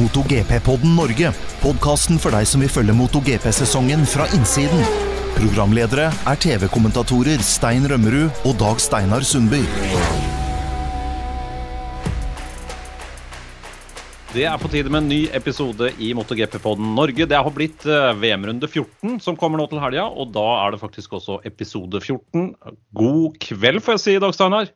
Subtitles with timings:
[0.00, 1.30] MotoGP-podden Norge.
[1.62, 4.82] Podkasten for deg som vil følge MotoGP-sesongen fra innsiden.
[5.36, 9.62] Programledere er TV-kommentatorer Stein Rømmerud og Dag Steinar Sundby.
[14.34, 17.26] Det er på tide med en ny episode i MotoGP-podden Norge.
[17.30, 20.80] Det har blitt eh, VM-runde 14 som kommer nå til helga, og da er det
[20.82, 22.48] faktisk også episode 14.
[22.98, 24.74] God kveld, får jeg si, Dag Steinar.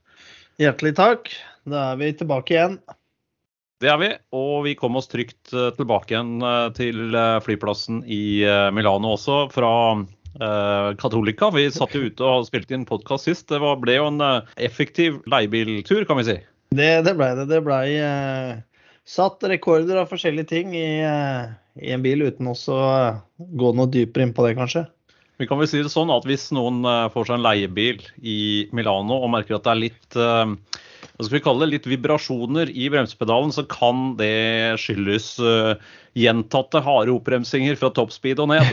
[0.62, 1.32] Hjertelig takk.
[1.66, 2.78] Da er vi tilbake igjen.
[3.78, 8.00] Det er vi, og vi kom oss trygt eh, tilbake igjen eh, til eh, flyplassen
[8.10, 8.42] i
[8.74, 11.52] Milano også, fra eh, Katolika.
[11.54, 13.46] Vi satt jo ute og spilte inn podkast sist.
[13.52, 14.18] Det var, ble jo en
[14.56, 16.36] effektiv leiebiltur, kan vi si.
[16.74, 17.46] Det, det blei det.
[17.52, 21.46] Det blei eh, satt rekorder av forskjellige ting i, eh,
[21.78, 22.92] i en bil, uten også å
[23.38, 24.88] gå noe dypere inn på det, kanskje.
[25.38, 26.82] Vi kan vel si det sånn at hvis noen
[27.14, 28.40] får seg en leiebil i
[28.74, 30.16] Milano og merker at det er litt
[31.18, 35.74] hva skal vi kalle det, litt vibrasjoner i bremsepedalen, så kan det skyldes uh,
[36.14, 38.68] gjentatte harde oppbremsinger fra toppspeed og ned.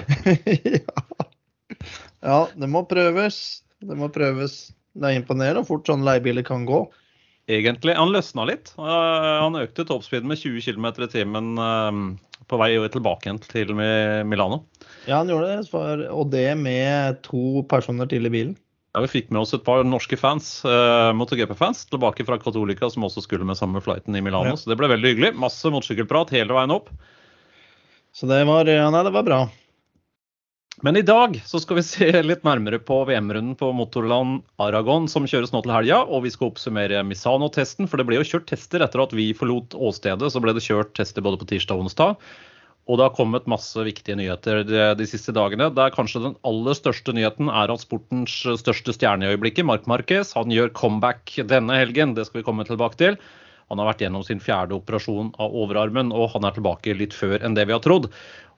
[0.77, 1.23] ja.
[2.29, 3.39] ja, det må prøves.
[3.81, 4.59] Det må prøves.
[4.93, 6.83] Det er imponerende hvor fort sånne leiebiler kan gå.
[7.49, 7.95] Egentlig.
[7.97, 8.75] Han løsna litt.
[8.77, 13.73] Uh, Han økte toppspeeden med 20 km i timen uh, på vei tilbake igjen til
[13.73, 14.67] Milano.
[15.09, 18.53] Ja, han gjorde det, og det med to personer til i bilen.
[18.95, 23.03] Ja, Vi fikk med oss et par norske fans, eh, MotoGP-fans tilbake fra Katolika, som
[23.03, 24.53] også skulle med samme flighten i Milano.
[24.53, 24.55] Ja.
[24.55, 25.33] Så det ble veldig hyggelig.
[25.35, 26.88] Masse motorsykkelprat hele veien opp.
[28.16, 29.41] Så det var, ja, nei, det var bra.
[30.88, 35.27] Men i dag så skal vi se litt nærmere på VM-runden på Motorland Aragon, som
[35.27, 35.99] kjøres nå til helga.
[36.07, 39.75] Og vi skal oppsummere Misano-testen, for det ble jo kjørt tester etter at vi forlot
[39.75, 40.31] åstedet.
[40.31, 42.16] Så ble det kjørt tester både på tirsdag og onsdag.
[42.86, 45.72] Og det har kommet masse viktige nyheter de, de siste dagene.
[45.73, 50.36] Der kanskje den aller største nyheten er at sportens største stjerne i øyeblikket, Mark Marquez,
[50.38, 52.13] han gjør comeback denne helgen.
[52.13, 53.17] Det skal vi komme tilbake til.
[53.73, 57.39] Han har vært gjennom sin fjerde operasjon av overarmen, og han er tilbake litt før
[57.41, 58.11] enn det vi har trodd.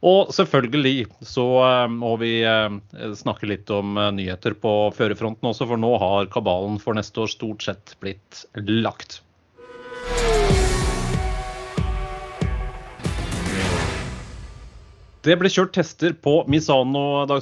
[0.05, 2.67] Og selvfølgelig så eh, må vi eh,
[3.17, 7.33] snakke litt om eh, nyheter på førerfronten også, for nå har kabalen for neste år
[7.33, 9.21] stort sett blitt lagt.
[15.25, 17.41] Det ble kjørt tester på Misano Dag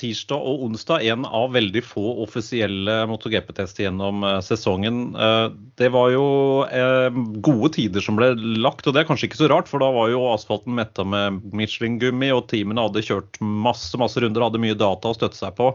[0.00, 1.04] tirsdag og onsdag.
[1.06, 5.14] En av veldig få offisielle MotoGP-tester gjennom eh, sesongen.
[5.14, 5.46] Eh,
[5.78, 6.26] Det var jo
[6.66, 7.08] eh,
[7.46, 10.10] gode tider som ble lagt, og det er kanskje ikke så rart, for da var
[10.10, 15.12] jo asfalten metta med Michelin-gummi, og teamene hadde kjørt masse masse runder, hadde mye data
[15.12, 15.72] å støtte seg på.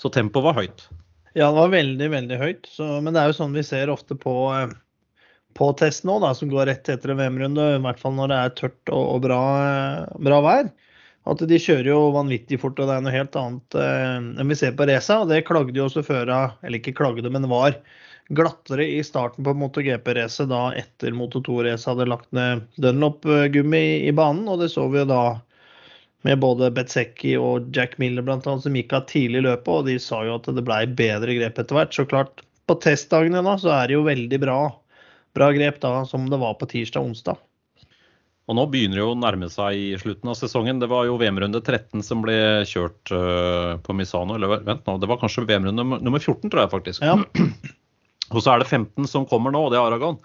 [0.00, 0.86] Så tempoet var høyt.
[1.36, 2.70] Ja, det var veldig, veldig høyt.
[2.72, 4.34] Så, men det er jo sånn vi ser ofte på,
[5.58, 8.38] på test nå, da, som går rett etter en VM-runde, i hvert fall når det
[8.38, 9.40] er tørt og, og bra,
[10.22, 10.70] bra vær.
[11.28, 14.56] At de kjører jo vanvittig fort, og det er noe helt annet eh, enn vi
[14.56, 15.18] ser på raca.
[15.20, 17.76] Og det klagde jo også før eller ikke klagde, men var
[18.30, 24.48] glattere i starten på MotoGP-racet da etter Moto2-racet hadde lagt ned Dunlop-gummi i, i banen.
[24.48, 25.24] Og det så vi jo da
[26.26, 29.96] med både Betzecchi og Jack Miller annet, som gikk av tidlig i løpet, og de
[30.02, 31.96] sa jo at det blei bedre grep etter hvert.
[31.96, 34.60] Så klart, på testdagene da, så er det jo veldig bra,
[35.36, 37.40] bra grep da, som det var på tirsdag og onsdag.
[38.50, 40.80] Og nå begynner det jo å nærme seg i slutten av sesongen.
[40.82, 42.34] Det var jo VM-runde 13 som ble
[42.66, 44.34] kjørt øh, på Misano.
[44.34, 47.04] Eller vent nå, det var kanskje VM-runde nummer- nummer 14, tror jeg faktisk.
[47.06, 47.14] Ja.
[48.34, 50.18] Og så er det 15 som kommer nå, og det er Aragon.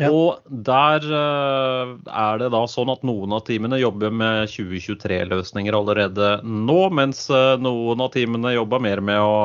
[0.00, 0.08] Ja.
[0.10, 6.30] Og der øh, er det da sånn at noen av teamene jobber med 2023-løsninger allerede
[6.42, 9.36] nå, mens øh, noen av teamene jobber mer med å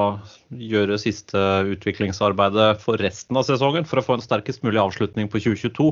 [0.49, 1.37] gjøre siste
[1.75, 5.91] utviklingsarbeidet for resten av sesongen for å få en sterkest mulig avslutning på 2022.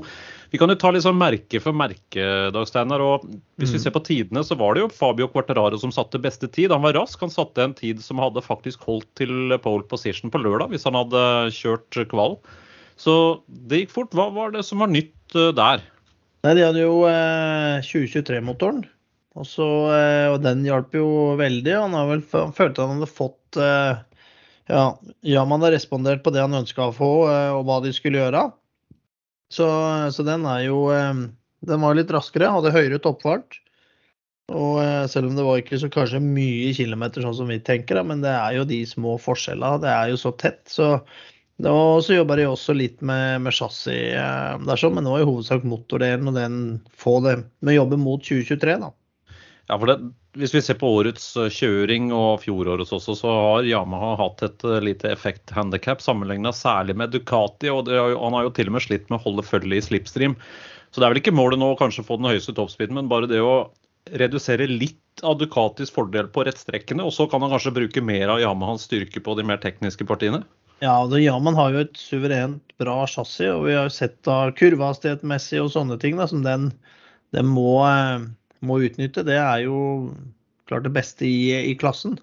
[0.50, 3.04] Vi kan jo ta litt sånn merke for merke, Dag Steinar.
[3.04, 3.28] og
[3.62, 3.84] Hvis vi Mm.
[3.84, 6.72] ser på tidene, så var det jo Fabio Quarteraro som satte beste tid.
[6.72, 7.20] Han var rask.
[7.20, 10.94] Han satte en tid som hadde faktisk holdt til pole position på lørdag, hvis han
[10.98, 12.40] hadde kjørt kval.
[12.98, 13.14] Så
[13.48, 14.16] det gikk fort.
[14.18, 15.84] Hva var det som var nytt eh, der?
[16.46, 18.84] Nei, de hadde jo eh, 2023-motoren,
[19.38, 19.48] og,
[19.94, 21.08] eh, og den hjalp jo
[21.40, 21.74] veldig.
[21.78, 24.00] Han vel han følte han hadde fått eh,
[24.68, 28.22] Ja, man har respondert på det han ønska å få, eh, og hva de skulle
[28.22, 28.48] gjøre.
[29.54, 29.68] Så,
[30.12, 31.24] så den er jo eh,
[31.68, 33.62] Den var litt raskere, hadde høyere toppfart.
[34.56, 38.00] Og eh, selv om det var ikke så kanskje mye kilometer sånn som vi tenker,
[38.00, 39.82] da, men det er jo de små forskjellene.
[39.84, 40.62] Det er jo så tett.
[40.72, 40.94] Så
[41.66, 45.26] og så jobber de også litt med, med chassis eh, der, sånn, men nå i
[45.26, 46.58] hovedsak motordelen og den
[46.94, 48.92] få det med å jobbe mot 2023, da.
[49.68, 49.98] Ja, for det,
[50.38, 54.68] Hvis vi ser på årets eh, kjøring og fjorårets også, så har Yamaha hatt et
[54.70, 57.72] eh, lite effekthandikap sammenligna særlig med Ducati.
[57.74, 60.38] og det Han har jo til og med slitt med å holde følge i slipstream.
[60.92, 63.28] Så det er vel ikke målet nå å kanskje få den høyeste toppspeeden, men bare
[63.28, 63.72] det å
[64.08, 68.40] redusere litt av Ducatis fordel på rettstrekkene, og så kan han kanskje bruke mer av
[68.40, 70.46] Yamahas styrke på de mer tekniske partiene?
[70.80, 74.52] Ja, det, Yaman har jo et suverent bra chassis, og vi har jo sett da
[74.58, 76.70] kurvehastighetsmessig og sånne ting da, som den,
[77.34, 77.80] den må,
[78.62, 79.26] må, utnytte.
[79.26, 80.12] Det er jo
[80.70, 82.20] klart det beste i, i klassen.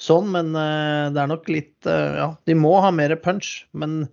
[0.00, 3.66] Sånn, men det er nok litt Ja, de må ha mer punch.
[3.76, 4.04] Men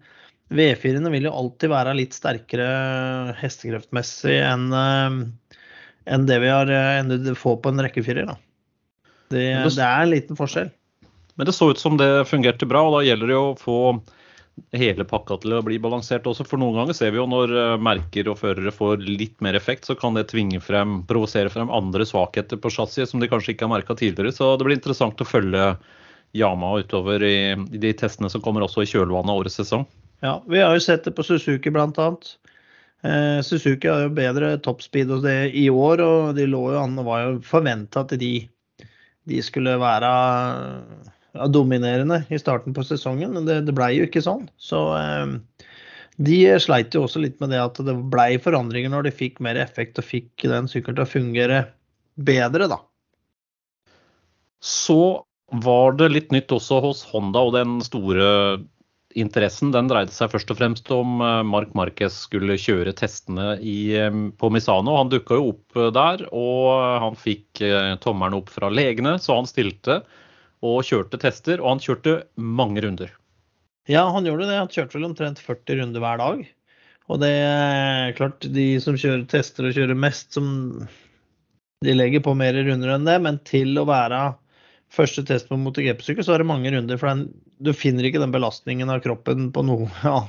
[0.50, 7.38] V4-ene vil jo alltid være litt sterkere hestekreftmessig enn en det vi har enn det
[7.38, 8.34] får på en rekkefirer.
[9.34, 10.74] Det, det er en liten forskjell.
[11.36, 13.80] Men det så ut som det fungerte bra, og da gjelder det å få
[14.76, 16.46] hele pakka til å bli balansert også.
[16.48, 19.88] For noen ganger ser vi jo når eh, merker og førere får litt mer effekt,
[19.88, 23.68] så kan det tvinge frem, provosere frem andre svakheter på chassis som de kanskje ikke
[23.68, 24.32] har merka tidligere.
[24.36, 25.74] Så det blir interessant å følge
[26.36, 29.86] Yama utover i, i, de testene som kommer også i kjølvannet av årets sesong.
[30.24, 32.10] Ja, vi har jo sett det på Suzuki bl.a.
[33.06, 36.96] Eh, Suzuki har jo bedre toppspeed hos det i år, og de lå jo an
[37.00, 38.34] og var jo forventa at de,
[39.28, 40.12] de skulle være
[41.52, 44.46] dominerende i starten på sesongen, men det, det blei jo ikke sånn.
[44.62, 45.36] Så eh,
[46.16, 49.60] de sleit jo også litt med det at det blei forandringer når de fikk mer
[49.60, 51.64] effekt og fikk den sykkelen til å fungere
[52.16, 52.80] bedre, da.
[54.64, 55.26] Så
[55.62, 58.64] var det litt nytt også hos Honda, og den store
[59.16, 63.96] interessen den dreide seg først og fremst om eh, Mark Marquez skulle kjøre testene i,
[63.98, 64.98] eh, på Misano.
[65.00, 66.70] Han dukka jo opp eh, der, og
[67.06, 67.64] han fikk
[68.04, 70.02] tommelen opp fra legene, så han stilte
[70.64, 73.12] og kjørte tester, og han kjørte mange runder.
[73.92, 74.58] Ja, han gjorde det.
[74.58, 76.46] Han kjørte vel omtrent 40 runder hver dag.
[77.06, 80.48] Og det er klart, de som kjører tester og kjører mest, som
[81.86, 84.24] de legger på mer runder enn det, men til å være
[84.96, 86.98] første test på MotoGP-sykkel, så er det mange runder.
[86.98, 87.28] For den,
[87.62, 90.24] du finner ikke den belastningen av kroppen på noe, ja,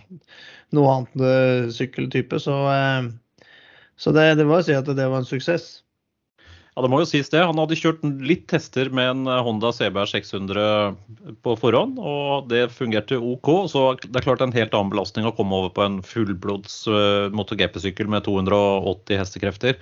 [0.76, 2.40] noe annet eh, sykkeltype.
[2.42, 3.48] Så, eh,
[3.96, 5.85] så det, det var å si at det var en suksess.
[6.76, 7.40] Ja, det må jo sies det.
[7.40, 12.66] Han hadde kjørt litt tester med en eh, Honda CBR 600 på forhånd, og det
[12.76, 13.48] fungerte OK.
[13.72, 17.32] Så det er klart en helt annen belastning å komme over på en fullblods uh,
[17.32, 19.80] MotoGP-sykkel med 280 hestekrefter.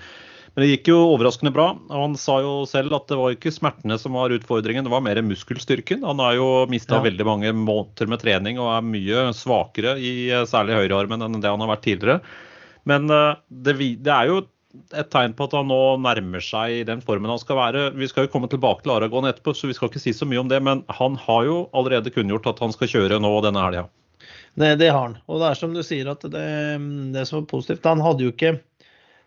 [0.54, 1.66] Men det gikk jo overraskende bra.
[1.74, 5.02] og Han sa jo selv at det var ikke smertene som var utfordringen, det var
[5.02, 6.06] mer muskelstyrken.
[6.06, 7.08] Han har jo mista ja.
[7.10, 11.50] veldig mange måneder med trening og er mye svakere i eh, særlig høyrearmen enn det
[11.50, 12.22] han har vært tidligere.
[12.86, 14.42] Men det, det er jo
[14.94, 17.84] et tegn på at han nå nærmer seg den formen han skal være.
[17.98, 20.42] Vi skal jo komme tilbake til Aragon etterpå, så vi skal ikke si så mye
[20.42, 20.60] om det.
[20.66, 23.86] Men han har jo allerede kunngjort at han skal kjøre nå denne helga.
[24.54, 25.18] Det, det, har han.
[25.26, 26.46] Og det er som du sier at det,
[27.14, 28.54] det som er positivt Han hadde jo ikke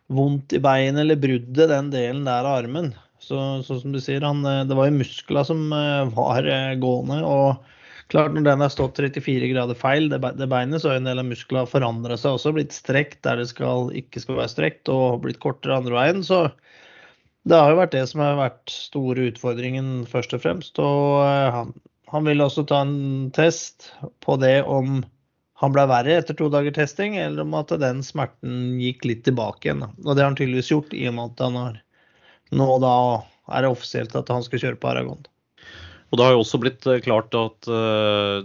[0.07, 2.93] vondt i beinet eller bruddet den delen der av armen.
[3.19, 7.19] Så, så som du sier, han, det var jo muskler som eh, var eh, gående.
[7.27, 7.76] og
[8.11, 11.27] Klart Når den har stått 34 grader feil, det, beinet, så har en del av
[11.27, 12.53] musklene forandra seg også.
[12.55, 16.23] Blitt strekt der det skal, ikke skal være strekt, og blitt kortere andre veien.
[16.23, 16.45] Så
[17.47, 20.79] det har jo vært det som har vært store utfordringen, først og fremst.
[20.79, 21.75] Og eh, han,
[22.13, 23.91] han ville også ta en test
[24.23, 25.01] på det om
[25.57, 29.67] han ble verre etter to dager testing, eller om at den smerten gikk litt tilbake
[29.67, 29.87] igjen.
[30.05, 31.79] Og det har han tydeligvis gjort, i og med at han har
[32.55, 32.93] nå da
[33.51, 35.25] er det offisielt at han skal kjøre på Aragon.
[36.07, 38.39] Og det har jo også blitt eh, klart at uh,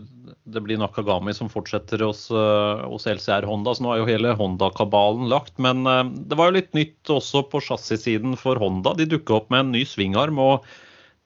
[0.50, 3.74] det blir Nakagami som fortsetter hos, uh, hos LCR Honda.
[3.76, 5.54] Så nå er jo hele Honda-kabalen lagt.
[5.62, 8.96] Men det var jo litt nytt også på chassissiden for Honda.
[8.98, 10.42] De dukka opp med en ny svingarm.
[10.42, 10.66] og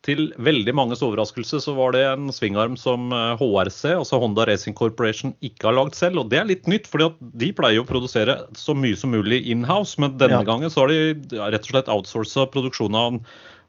[0.07, 5.33] til veldig manges overraskelse så var det en svingarm som HRC, altså Honda Racing Corporation,
[5.43, 6.21] ikke har lagd selv.
[6.21, 9.99] Og det er litt nytt, for de pleier å produsere så mye som mulig in-house.
[9.99, 10.47] Men denne ja.
[10.47, 13.19] gangen så har de rett og slett outsourca produksjonen av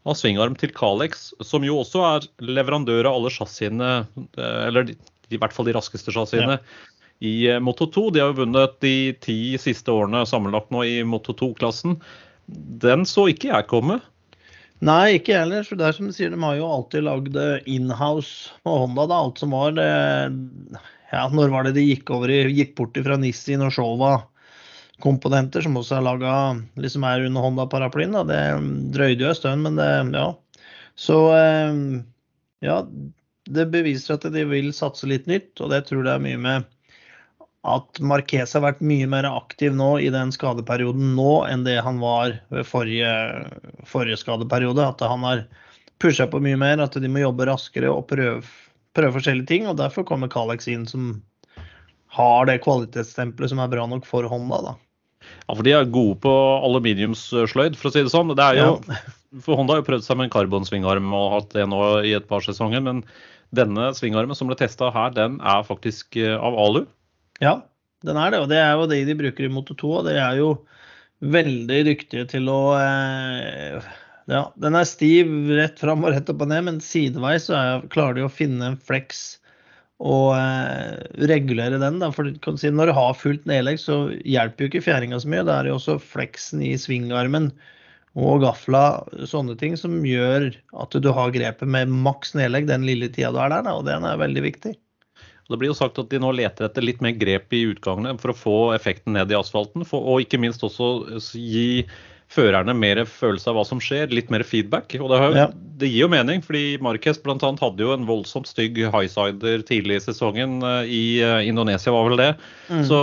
[0.08, 3.92] av svingarm til Calex, som jo også er leverandør av alle chassisene,
[4.40, 6.92] eh, eller i hvert fall de raskeste chassisene, ja.
[7.28, 8.08] i eh, Moto 2.
[8.16, 11.98] De har jo vunnet de ti siste årene sammenlagt nå i Moto 2-klassen.
[12.48, 14.00] Den så ikke jeg komme.
[14.86, 15.66] Nei, ikke jeg heller.
[15.68, 19.10] For det er som du sier, de har jo alltid lagd eh, inhouse på Honda.
[19.10, 19.20] Da.
[19.26, 19.92] Alt som var det
[21.08, 24.18] Ja, når var det de gikk over Gikk bort fra Nissin og Shova
[25.04, 26.34] komponenter som også er laga
[26.80, 28.18] liksom er under Honda-paraplyen.
[28.30, 28.42] Det
[28.96, 30.32] drøyde jo en stund, men det ja.
[30.98, 31.84] Så eh,
[32.66, 32.80] ja,
[33.48, 36.74] det beviser at de vil satse litt nytt, og det tror jeg er mye med
[37.68, 42.00] at Marquez har vært mye mer aktiv nå i den skadeperioden nå enn det han
[42.00, 43.12] var ved forrige,
[43.90, 44.86] forrige skadeperiode.
[44.86, 45.44] At han har
[46.02, 48.46] pusha på mye mer, at de må jobbe raskere og prøve,
[48.96, 49.68] prøve forskjellige ting.
[49.68, 51.18] og Derfor kommer Kalex inn som
[52.18, 54.62] har det kvalitetsstempelet som er bra nok for Honda.
[54.72, 54.76] da.
[55.48, 56.34] Ja, for de er gode på
[56.68, 58.34] aluminiumssløyd, for å si det sånn.
[58.36, 58.72] Det er jo,
[59.46, 62.28] for Honda har jo prøvd seg med en karbonsvingarm og hatt det nå i et
[62.30, 62.84] par sesonger.
[62.84, 63.06] Men
[63.56, 66.84] denne svingarmen som ble testa her, den er faktisk eh, av alu.
[67.44, 67.62] Ja,
[68.08, 68.42] den er det.
[68.44, 69.94] Og det er jo det de bruker i Moto 2.
[70.02, 70.52] Og de er jo
[71.24, 73.96] veldig dyktige til å eh,
[74.28, 77.86] Ja, den er stiv rett fram og rett opp og ned, men sideveis så er,
[77.94, 79.37] klarer de å finne en flex
[79.98, 80.98] og eh,
[81.30, 81.98] regulere den.
[82.04, 82.12] Da.
[82.14, 85.46] For du si, når du har fullt nedlegg, så hjelper jo ikke fjæringa så mye.
[85.48, 87.52] Det er jo også fleksen i svingarmen
[88.18, 90.50] og gafla, sånne ting som gjør
[90.82, 93.86] at du har grepet med maks nedlegg den lille tida du er der, da, og
[93.86, 94.74] den er veldig viktig.
[95.48, 98.34] Det blir jo sagt at de nå leter etter litt mer grep i utgangene for
[98.34, 100.90] å få effekten ned i asfalten, og ikke minst også
[101.40, 101.86] gi
[102.28, 104.92] førerne mer følelse av hva som skjer, litt mer feedback.
[105.00, 105.46] Og det, har, Ja.
[105.80, 107.38] det gir jo mening, fordi Marquez bl.a.
[107.40, 110.58] hadde jo en voldsomt stygg highsider tidlig i sesongen.
[110.62, 112.34] eh, I eh, Indonesia var vel det.
[112.68, 112.84] Mm.
[112.90, 113.00] Så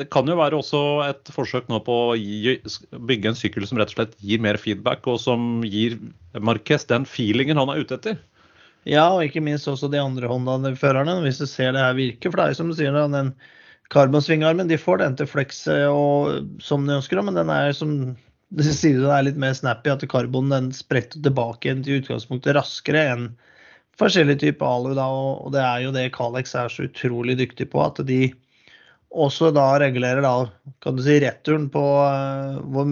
[0.00, 2.56] det kan jo være også et forsøk nå på å gi,
[2.98, 5.98] bygge en sykkel som rett og slett gir mer feedback, og som gir
[6.40, 8.18] Marquez den feelingen han er ute etter.
[8.88, 12.30] Ja, og ikke minst også de andre Honda-førerne, hvis du ser det her virke.
[12.30, 13.34] For det er jo som du sier, den
[13.92, 18.16] karbonsvingarmen, de får den til flex og, som de ønsker, men den er som
[18.48, 22.56] det sier det er litt mer snappy, at karbonen den spretter tilbake igjen til utgangspunktet
[22.56, 23.30] raskere enn
[24.00, 24.92] forskjellige typer alu.
[24.96, 28.30] Da, og, det er jo det Calex er så utrolig dyktig på, at de
[29.08, 30.34] også da regulerer da,
[30.84, 32.88] kan du si, returen på eh, hvor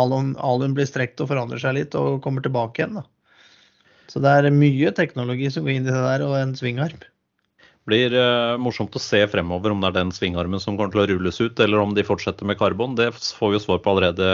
[0.00, 3.00] aluen, aluen blir strekt og forandrer seg litt og kommer tilbake igjen.
[3.00, 3.06] da.
[4.10, 6.98] Så det er mye teknologi som går inn i det der, og en svingarm.
[7.88, 11.08] Blir uh, morsomt å se fremover om det er den svingarmen som kommer til å
[11.14, 12.96] rulles ut, eller om de fortsetter med karbon.
[12.98, 14.30] Det får vi jo svar på allerede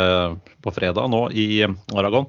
[0.65, 2.29] på fredag nå i eh, Aragon.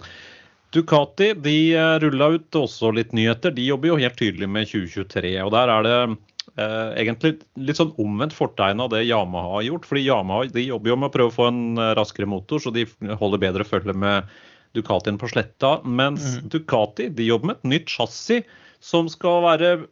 [0.75, 3.55] Ducati de eh, rulla ut også litt nyheter.
[3.55, 5.33] De jobber jo helt tydelig med 2023.
[5.45, 9.89] og Der er det eh, egentlig litt sånn omvendt fortegn av det Yamaha har gjort.
[9.89, 12.85] fordi Yamaha de jobber jo med å prøve å få en raskere motor, så de
[13.17, 14.29] holder bedre følge med
[14.77, 15.79] Ducatien på sletta.
[15.83, 16.49] Mens Mm.
[16.53, 18.45] Ducati de jobber med et nytt chassis
[18.83, 19.87] som skal være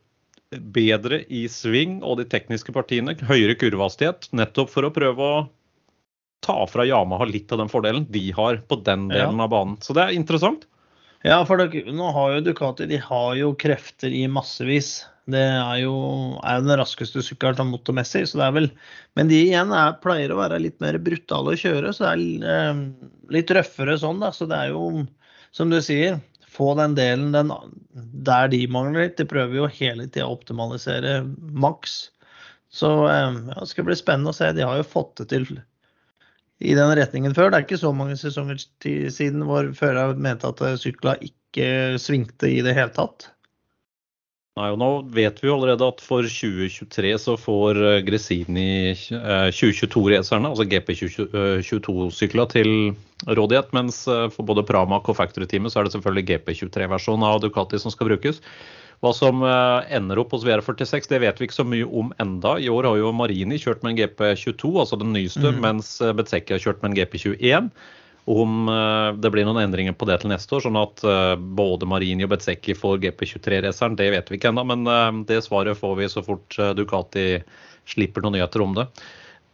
[0.59, 3.15] bedre i sving og de tekniske partiene.
[3.27, 4.29] Høyere kurvehastighet.
[4.35, 5.43] Nettopp for å prøve å
[6.45, 9.25] ta fra Yamaha litt av den fordelen de har på den Ja.
[9.25, 9.77] delen av banen.
[9.81, 10.65] Så det er interessant.
[11.25, 15.05] Ja, for dere- nå har jo Ducati de har jo krefter i massevis.
[15.27, 18.71] Det er jo, er jo den raskeste sykkelen sånn motormessig, så det er vel
[19.17, 22.69] Men de igjen er, pleier å være litt mer brutale å kjøre, så det er
[22.69, 22.83] eh,
[23.31, 24.29] litt røffere sånn, da.
[24.29, 25.07] Så det er jo,
[25.51, 26.21] som du sier,
[26.55, 27.53] få den delen den,
[28.25, 29.17] der de mangler litt.
[29.19, 31.19] De prøver jo hele tida å optimalisere
[31.51, 31.97] maks.
[32.73, 34.51] Så eh, ja, det skal bli spennende å se.
[34.55, 35.49] De har jo fått det til
[36.63, 37.51] i den retningen før.
[37.51, 42.61] Det er ikke så mange sesonger siden hvor førere mente at sykla ikke svingte i
[42.65, 43.29] det hele tatt.
[44.55, 49.49] Nei, og Nå vet vi jo allerede at for 2023 så får eh, Gresini eh,
[49.51, 52.71] 2022-racerne, altså GP22-sykler, til
[53.27, 53.73] rådighet.
[53.75, 57.91] Mens eh, for både Pramac og Factory-teamet så er det selvfølgelig GP23-versjonen av Ducati som
[57.91, 58.39] skal brukes.
[59.03, 62.55] Hva som eh, ender opp hos VR46, det vet vi ikke så mye om enda.
[62.55, 65.61] I år har jo Marini kjørt med en GP22, altså den nyeste, mm.
[65.67, 67.71] mens eh, har kjørt med en GP21.
[68.25, 71.85] Om eh, det blir noen endringer på det til neste år, sånn at eh, både
[71.85, 74.63] Marini og Bezzecchi får GP23-raceren, det vet vi ikke ennå.
[74.65, 77.27] Men eh, det svaret får vi så fort Ducati
[77.85, 78.87] slipper noen nyheter om det.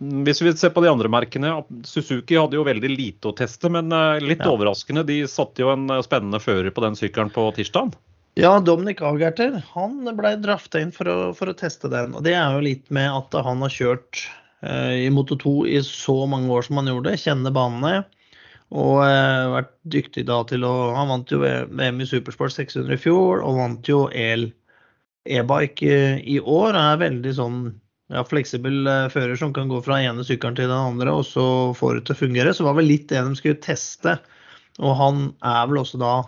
[0.02, 1.52] Hvis vi ser på de andre merkene,
[1.86, 3.92] Suzuki hadde jo veldig lite å teste, men
[4.24, 4.50] litt Ja.
[4.50, 5.04] overraskende.
[5.06, 7.92] De satte jo en spennende fører på den sykkelen på tirsdag.
[8.40, 12.16] Ja, Dominic Agerter han ble drafta inn for å, for å teste den.
[12.16, 14.24] og Det er jo litt med at han har kjørt
[14.64, 18.08] i Moto 2 i så mange år som han gjorde, kjenner banene.
[18.72, 23.00] Og eh, vært dyktig da til å Han vant jo VM i Supersport 600 i
[23.02, 24.48] fjor, og vant jo el
[25.28, 26.76] e-bike eh, i år.
[26.78, 27.62] Han er veldig sånn
[28.12, 31.46] ja, fleksibel eh, fører som kan gå fra ene sykkelen til den andre, og så
[31.78, 32.54] får det til å fungere.
[32.56, 34.18] Så var vel litt det de skulle teste.
[34.80, 36.22] Og han er vel også da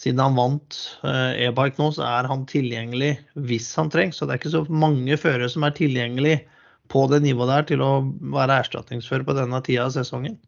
[0.00, 3.14] siden han vant eh, e-bike nå, så er han tilgjengelig
[3.48, 4.16] hvis han trengs.
[4.16, 6.38] Så det er ikke så mange førere som er tilgjengelig
[6.90, 7.90] på det nivået der til å
[8.32, 10.40] være erstatningsfører på denne tida av sesongen.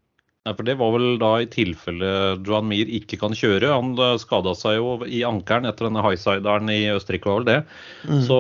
[0.43, 2.09] Nei, for Det var vel da i tilfelle
[2.43, 3.69] Johan Mir ikke kan kjøre.
[3.71, 7.61] Han skada seg jo i ankelen etter denne highsideren i Østerrike, var vel det.
[8.09, 8.25] Mm.
[8.27, 8.39] Så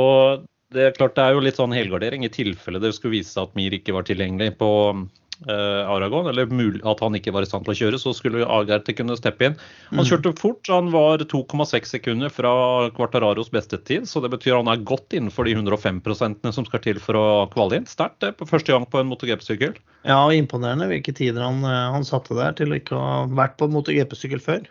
[0.75, 3.49] det er klart det er jo litt sånn helgardering i tilfelle det skulle vise seg
[3.49, 5.03] at Mir ikke var tilgjengelig på eh,
[5.51, 6.47] Aragon, eller
[6.89, 9.57] at han ikke var i stand til å kjøre, så skulle Agerte kunne steppe inn.
[9.91, 10.09] Han Mm.
[10.11, 14.83] kjørte fort, han var 2,6 sekunder fra Quartararos beste tid, så det betyr han er
[14.85, 17.87] godt innenfor de 105% som skal til for å kvale inn.
[17.87, 19.75] Sterkt på første gang på en MotoGP-sykkel.
[20.05, 23.57] Ja, og imponerende hvilke tider han, eh, han satte der til å ikke ha vært
[23.59, 24.67] på en MotoGP-sykkel før.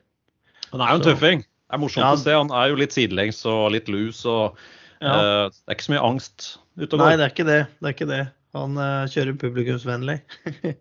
[0.71, 1.39] Han er jo en Så- tøffing.
[1.39, 2.13] Det er morsomt Ja.
[2.13, 2.31] å se.
[2.31, 4.25] Han er jo litt sidelengs og litt lus.
[4.25, 4.55] og
[5.01, 5.07] Ja.
[5.45, 7.67] eh, Det er ikke så mye angst ute og Nei, det er ikke det.
[7.81, 8.31] det, er ikke det.
[8.57, 10.17] Han eh, kjører publikumsvennlig.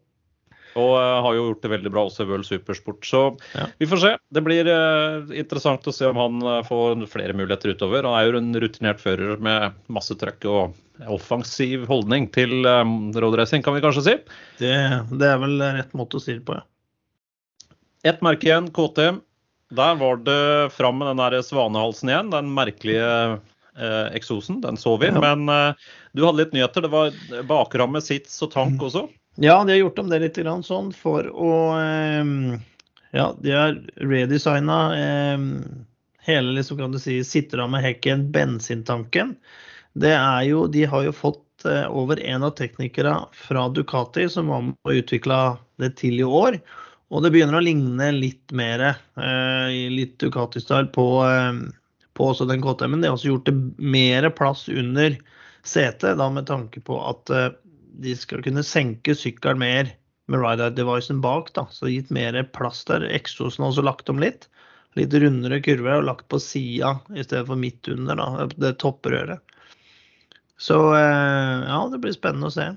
[0.81, 3.07] Og eh, har jo gjort det veldig bra også i World Supersport.
[3.07, 3.23] Så
[3.59, 3.69] Ja.
[3.79, 4.13] vi får se.
[4.35, 8.07] Det blir eh, interessant å se om han får flere muligheter utover.
[8.07, 13.73] Han er jo en rutinert fører med masse trøkk og offensiv holdning til roadracing, kan
[13.73, 14.15] vi kanskje si.
[14.61, 14.75] Det,
[15.17, 16.67] det er vel rett måte å si det på, ja.
[18.05, 19.23] Ett merke igjen, KTM.
[19.77, 22.31] Der var det fram med den der svanehalsen igjen.
[22.33, 23.09] Den merkelige
[24.17, 24.61] eksosen.
[24.61, 25.11] Den så vi.
[25.13, 25.21] Ja.
[25.21, 25.75] Men eh,
[26.13, 26.83] du hadde litt nyheter.
[26.83, 27.15] Det var
[27.49, 29.07] bakramme, sits og tank også.
[29.41, 32.35] Ja, de har gjort om det litt grann sånn for å eh,
[33.17, 35.47] Ja, de har redesigna eh,
[36.27, 39.37] hele liksom, kan du si, sitteramme, hekken, bensintanken.
[39.93, 44.51] Det er jo De har jo fått eh, over en av teknikere fra Ducati som
[44.53, 45.41] var med og utvikla
[45.81, 46.61] det til i år.
[47.11, 51.65] Og det begynner å ligne litt mer eh, litt Ducati-style på, eh,
[52.17, 53.03] på også den KTM-en.
[53.03, 55.17] De har også gjort det mer plass under
[55.67, 57.51] setet, da med tanke på at eh,
[58.01, 59.93] de skal kunne senke sykkelen mer
[60.31, 61.53] med ride-out-devicen bak.
[61.57, 63.07] da, Så gitt mer plass der.
[63.11, 64.49] Eksosen har også lagt om litt.
[64.99, 69.43] Litt rundere kurver og lagt på sida i stedet for midt under, da, det topprøret.
[70.61, 72.71] Så eh, ja, det blir spennende å se.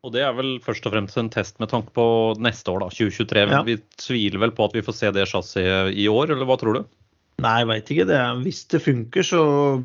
[0.00, 2.04] Og det er vel først og fremst en test med tanke på
[2.40, 3.44] neste år, da, 2023.
[3.52, 3.60] Ja.
[3.66, 6.78] Vi tviler vel på at vi får se det chassiset i år, eller hva tror
[6.78, 6.82] du?
[7.40, 8.08] Nei, jeg veit ikke.
[8.08, 9.42] Det hvis det funker, så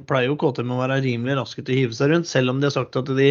[0.09, 2.29] pleier jo KTM å være rimelig raske til å hive seg rundt.
[2.29, 3.29] Selv om de har sagt at de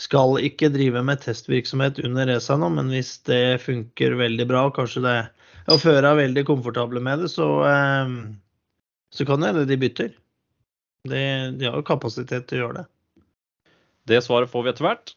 [0.00, 4.78] skal ikke drive med testvirksomhet under raca nå, men hvis det funker veldig bra, og
[4.78, 5.18] kanskje det
[5.70, 8.14] og førerne er veldig komfortable med det, så, eh,
[9.14, 10.14] så kan det hende de bytter.
[11.08, 11.20] De,
[11.56, 12.86] de har jo kapasitet til å gjøre det.
[14.10, 15.14] Det svaret får vi etter hvert.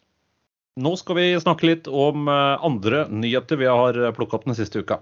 [0.83, 4.83] Nå skal vi snakke litt om eh, andre nyheter vi har plukka opp den siste
[4.83, 4.99] uka.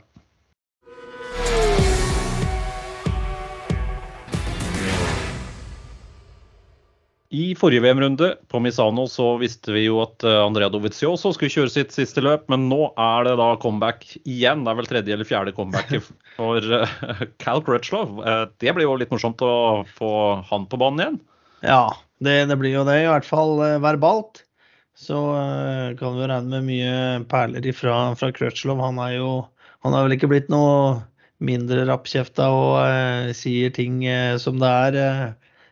[7.31, 11.71] I forrige VM-runde på Misano så visste vi jo at eh, Andrea Dovizioso skulle kjøre
[11.71, 14.65] sitt siste løp, men nå er det da comeback igjen.
[14.65, 18.19] Det er vel tredje eller fjerde comebacket for eh, Cal Crutchlow.
[18.19, 19.53] Eh, Det blir jo litt morsomt å
[19.95, 20.11] få
[20.49, 21.19] han på banen igjen.
[21.63, 21.85] Ja,
[22.19, 24.43] det, det blir jo det, i hvert fall verbalt.
[24.97, 25.17] Så
[25.97, 28.81] kan vi regne med mye perler ifra, fra Crutchlow.
[28.83, 29.29] Han er jo
[29.81, 30.99] Han har vel ikke blitt noe
[31.41, 35.23] mindre rappkjefta og eh, sier ting eh, som det er eh,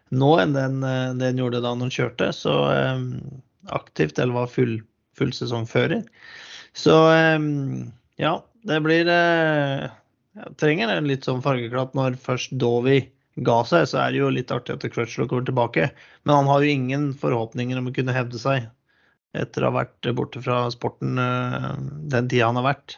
[0.09, 0.81] nå, enn den,
[1.19, 2.31] den gjorde da han kjørte.
[2.35, 3.05] Så eh,
[3.75, 4.79] aktivt, eller var full,
[5.17, 6.03] full sesongfører.
[6.77, 7.39] Så eh,
[8.21, 8.33] ja,
[8.69, 9.87] det blir eh,
[10.39, 13.01] jeg trenger en litt sånn fargeklatt når først Dovi
[13.43, 15.89] ga seg, så er det jo litt artig at Crutchlow kommer tilbake.
[16.23, 18.67] Men han har jo ingen forhåpninger om å kunne hevde seg
[19.37, 21.71] etter å ha vært borte fra sporten eh,
[22.13, 22.97] den tida han har vært.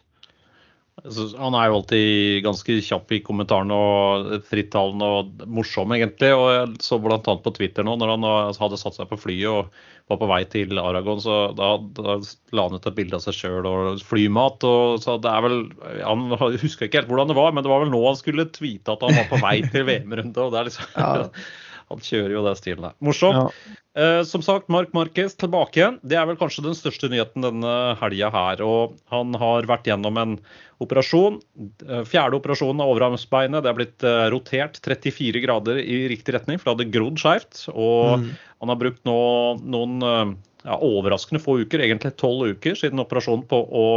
[1.02, 6.30] Han er jo alltid ganske kjapp i kommentarene og frittalende og morsom, egentlig.
[6.38, 7.18] Og jeg så bl.a.
[7.18, 8.28] på Twitter nå, når han
[8.60, 9.72] hadde satt seg på flyet og
[10.12, 12.20] var på vei til Aragon, så da, da
[12.54, 14.68] la han ut et bilde av seg sjøl og flymat.
[14.68, 15.58] Og, så det er vel
[16.04, 16.30] Han
[16.62, 19.06] huska ikke helt hvordan det var, men det var vel nå han skulle tweete at
[19.08, 20.38] han var på vei til VM-runde.
[20.38, 21.12] og det er liksom Ja.
[21.92, 22.98] Han kjører jo den stilen der.
[23.04, 23.38] Morsomt.
[23.52, 23.78] Ja.
[24.02, 25.98] Eh, som sagt, Mark Marquez tilbake igjen.
[26.08, 28.62] Det er vel kanskje den største nyheten denne helga her.
[28.64, 30.38] Og han har vært gjennom en
[30.82, 31.42] operasjon.
[31.88, 33.62] Eh, Fjerde operasjonen av overarmsbeinet.
[33.66, 37.66] Det er blitt eh, rotert 34 grader i riktig retning, for det hadde grodd skeivt.
[37.76, 38.32] Og Mm.
[38.64, 39.20] han har brukt nå
[39.62, 40.34] noen eh,
[40.66, 43.88] ja, overraskende få uker, egentlig tolv uker, siden operasjonen på å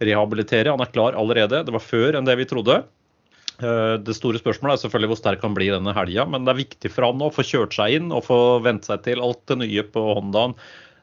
[0.00, 0.70] rehabilitere.
[0.70, 1.64] Han er klar allerede.
[1.64, 2.82] Det var før enn det vi trodde.
[3.62, 6.62] Eh, Det store spørsmålet er selvfølgelig hvor sterk han blir denne helga, men det er
[6.64, 9.60] viktig for han å få kjørt seg inn og få vent seg til alt det
[9.62, 10.56] nye på Hondaen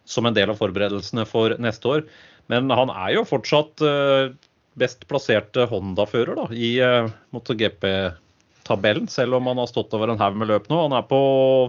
[0.06, 2.04] som en del av forberedelsene for neste år.
[2.52, 4.34] Men han er jo fortsatt eh,
[4.80, 10.52] best plasserte Honda-fører i eh, MotoGP-tabellen, selv om han har stått over en haug med
[10.52, 10.82] løp nå.
[10.86, 11.22] Han er på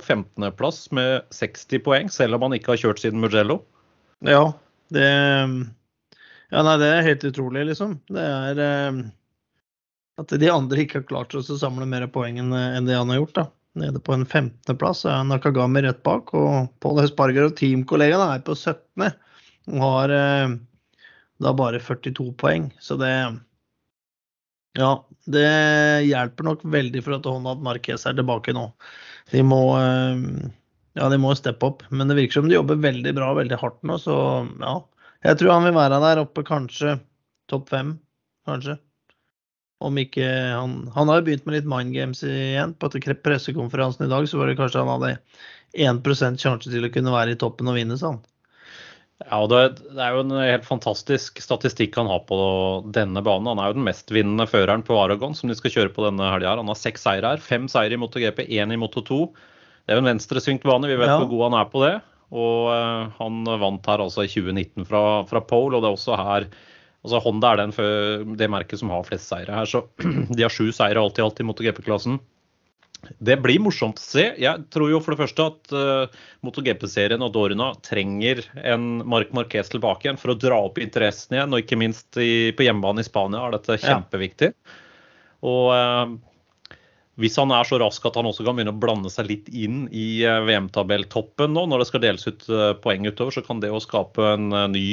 [0.02, 3.62] 15.-plass med 60 poeng, selv om han ikke har kjørt siden Mugello.
[4.26, 4.50] Ja,
[4.92, 5.08] det
[6.52, 7.96] Ja, nei, det er helt utrolig, liksom.
[8.12, 8.58] Det er
[10.20, 13.38] at de andre ikke har klart å samle mer poeng enn det han har gjort,
[13.40, 13.46] da.
[13.74, 18.54] Nede på en 15.-plass er Nakagami rett bak, og Pål Esparger og teamkollegaene er på
[18.54, 19.08] 17.
[19.72, 20.54] og har eh,
[21.42, 22.68] da bare 42 poeng.
[22.78, 23.14] Så det
[24.78, 24.92] Ja,
[25.30, 25.48] det
[26.06, 28.68] hjelper nok veldig for at Honda at Marquez er tilbake nå.
[29.34, 30.22] De må eh,
[30.94, 31.82] ja, de må steppe opp.
[31.90, 34.16] Men det virker som de jobber veldig bra og veldig hardt nå, så
[34.62, 34.78] ja.
[35.24, 36.98] Jeg tror han vil være der oppe, kanskje
[37.50, 37.94] topp fem,
[38.46, 38.76] kanskje.
[39.82, 42.74] Om ikke han Han har jo begynt med litt mind games igjen.
[42.78, 45.16] På pressekonferansen i dag så var det kanskje han hadde
[45.74, 48.22] 1% sjanse til å kunne være i toppen og vinne, sa han.
[49.22, 49.60] Ja, og det,
[49.94, 52.36] det er jo en helt fantastisk statistikk han har på
[52.94, 53.46] denne banen.
[53.52, 56.56] Han er jo den mestvinnende føreren på Aragon som de skal kjøre på denne helga.
[56.58, 57.42] Han har seks seire her.
[57.42, 59.20] Fem seire i MotoGP, én i Moto2.
[59.84, 61.18] Det er jo en venstresvingt bane, vi vet Ja.
[61.20, 61.94] hvor god han er på det.
[62.34, 66.18] Og eh, han vant her altså i 2019 fra, fra Pole, og det er også
[66.18, 66.48] her
[67.04, 69.84] altså Honda er den, det merket som har flest seire her, så
[70.34, 72.18] de har sju seire alt i alt i MotoGP-klassen.
[73.20, 74.22] Det blir morsomt å se.
[74.40, 79.68] Jeg tror jo for det første at uh, MotoGP-serien og Dorna trenger en Mark Marquez
[79.68, 81.52] tilbake igjen for å dra opp interessen igjen.
[81.52, 83.82] Og ikke minst i, på hjemmebane i Spania er dette Ja.
[83.98, 84.54] kjempeviktig.
[85.44, 86.14] Og eh,
[87.20, 89.84] hvis han er så rask at han også kan begynne å blande seg litt inn
[89.94, 93.70] i eh, VM-tabelltoppen nå, når det skal deles ut eh, poeng utover, så kan det
[93.70, 94.86] jo skape en eh, ny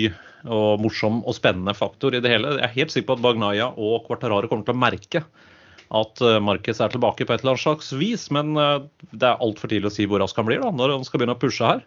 [0.45, 2.55] og morsom og spennende faktor i det hele.
[2.59, 5.23] Jeg er helt sikker på at Bagnaya og Quartararo kommer til å merke
[5.91, 9.89] at Marquez er tilbake på et eller annet slags vis, men det er altfor tidlig
[9.89, 11.81] å si hvor rask han blir da, når han skal begynne å pushe her.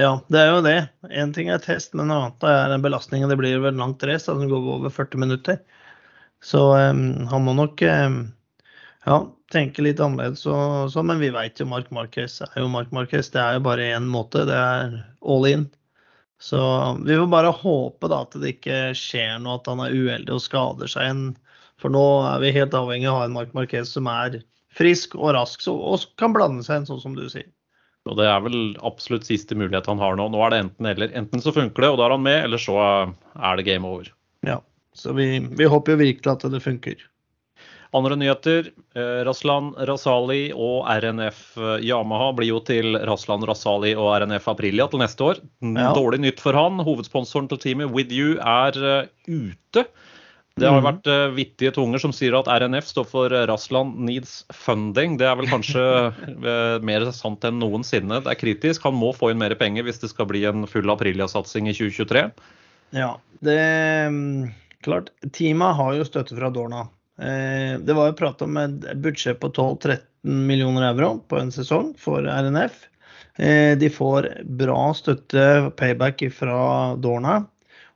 [0.00, 0.78] Ja, det er jo det.
[1.12, 3.28] Én ting er test, men noe annet er den belastningen.
[3.28, 5.60] Det blir vel langt race, den går over 40 minutter.
[6.44, 8.18] Så um, han må nok um,
[9.06, 9.16] ja,
[9.52, 10.44] tenker litt annerledes.
[10.50, 13.30] Og, så, men vi vet jo Mark Marquez er jo Mark Marquez.
[13.32, 14.44] Det er jo bare én måte.
[14.48, 15.66] Det er all in.
[16.42, 16.58] Så
[17.06, 20.42] vi får bare håpe da at det ikke skjer noe, at han er uheldig og
[20.44, 21.24] skader seg igjen.
[21.80, 24.40] For nå er vi helt avhengig av å ha en Mark Marquez som er
[24.76, 27.48] frisk og rask og kan blande seg inn, sånn som du sier.
[28.06, 30.28] Og Det er vel absolutt siste mulighet han har nå.
[30.30, 31.14] Nå er det enten eller.
[31.18, 34.12] Enten så funker det, og da er han med, eller så er det game over.
[34.46, 34.60] Ja,
[34.94, 35.26] så vi,
[35.58, 37.02] vi håper jo virkelig at det funker.
[37.94, 38.70] Andre nyheter.
[38.96, 44.88] Eh, Raslan Rasali og RNF eh, Yamaha blir jo til Raslan Rasali og RNF Aprilia
[44.90, 45.40] til neste år.
[45.62, 45.92] Ja.
[45.96, 46.82] Dårlig nytt for han.
[46.86, 49.86] Hovedsponsoren til teamet With You er uh, ute.
[50.56, 50.86] Det har mhm.
[50.86, 55.18] vært vittige tunger som sier at RNF står for Raslan Needs Funding.
[55.20, 55.82] Det er vel kanskje
[56.88, 58.22] mer sant enn noensinne.
[58.24, 58.86] Det er kritisk.
[58.88, 62.24] Han må få inn mer penger hvis det skal bli en full Aprilia-satsing i 2023.
[62.96, 63.12] Ja,
[63.44, 64.16] det er
[64.86, 65.12] klart.
[65.36, 66.86] Teamet har jo støtte fra Dorna.
[67.18, 71.94] Eh, det var jo prat om et budsjett på 12-13 millioner euro på en sesong
[71.98, 72.82] for RNF.
[73.36, 76.58] Eh, de får bra støtte, payback fra
[77.00, 77.38] Dorna.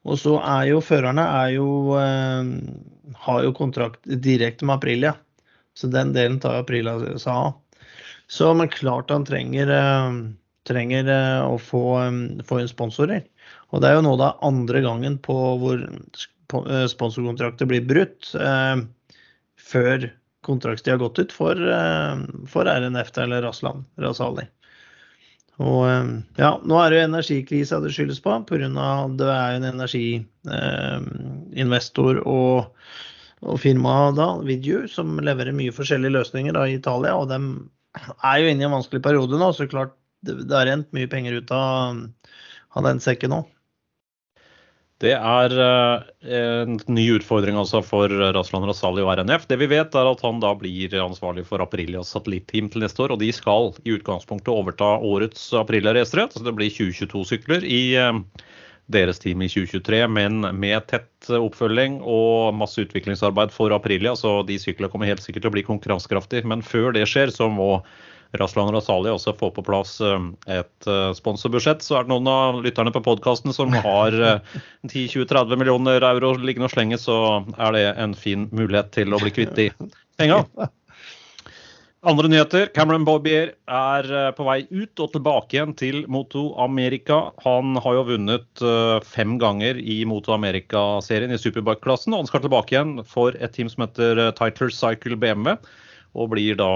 [0.09, 1.69] Og så er jo førerne er jo,
[2.01, 5.15] eh, har jo kontrakt direkte med Aprilia.
[5.77, 7.53] Så den delen tar Aprilia seg av.
[8.31, 9.67] Så men klart han trenger,
[10.65, 11.09] trenger
[11.43, 11.83] å få,
[12.47, 13.25] få inn sponsorer.
[13.75, 15.83] Og det er jo nå det andre gangen på hvor
[16.91, 18.31] sponsorkontrakter blir brutt
[19.71, 20.11] før
[20.47, 24.43] kontraktstida har gått ut for, eh, for RNF eller Raslan Rasali.
[25.61, 26.05] Og eh,
[26.41, 28.67] ja, nå er det jo energikrisa det skyldes på, pga.
[29.21, 32.57] det er en energiinvestor eh, og,
[33.45, 37.13] og firma da, Vidju, som leverer mye forskjellige løsninger da, i Italia.
[37.17, 37.39] Og de
[38.25, 39.93] er jo inne i en vanskelig periode nå, så klart
[40.25, 41.69] det, det har rent mye penger ut av,
[42.77, 43.41] av den sekken nå.
[45.01, 49.47] Det er eh, en ny utfordring altså for Raslan Rasali og RNF.
[49.49, 53.15] Det vi vet er at han da blir ansvarlig for Aprilias satellitteam til neste år.
[53.15, 56.29] Og de skal i utgangspunktet overta årets Aprilia-racere.
[56.35, 58.21] Så det blir 2022-sykler i eh,
[58.93, 64.13] deres team i 2023, men med tett oppfølging og masse utviklingsarbeid for Aprilia.
[64.19, 66.45] Så de syklene kommer helt sikkert til å bli konkurransekraftige.
[66.51, 67.79] Men før det skjer, så må
[68.39, 71.83] Raslan Rasali også får på plass eh, et eh, sponsorbudsjett.
[71.83, 74.15] Så er det noen av lytterne på podkasten som har
[74.87, 77.17] 10-20-30 eh, millioner euro liggende og slenge, så
[77.59, 79.71] er det en fin mulighet til å bli kvitt de
[80.21, 80.45] penga.
[82.11, 82.71] Andre nyheter.
[82.73, 87.19] Cameron Bobier er på vei ut og tilbake igjen til Moto America.
[87.45, 88.63] Han har jo vunnet
[89.05, 92.15] fem ganger i Moto America-serien i superbike-klassen.
[92.17, 95.59] Og han skal tilbake igjen for et team som heter Titler Cycle BMW.
[96.17, 96.71] Og blir da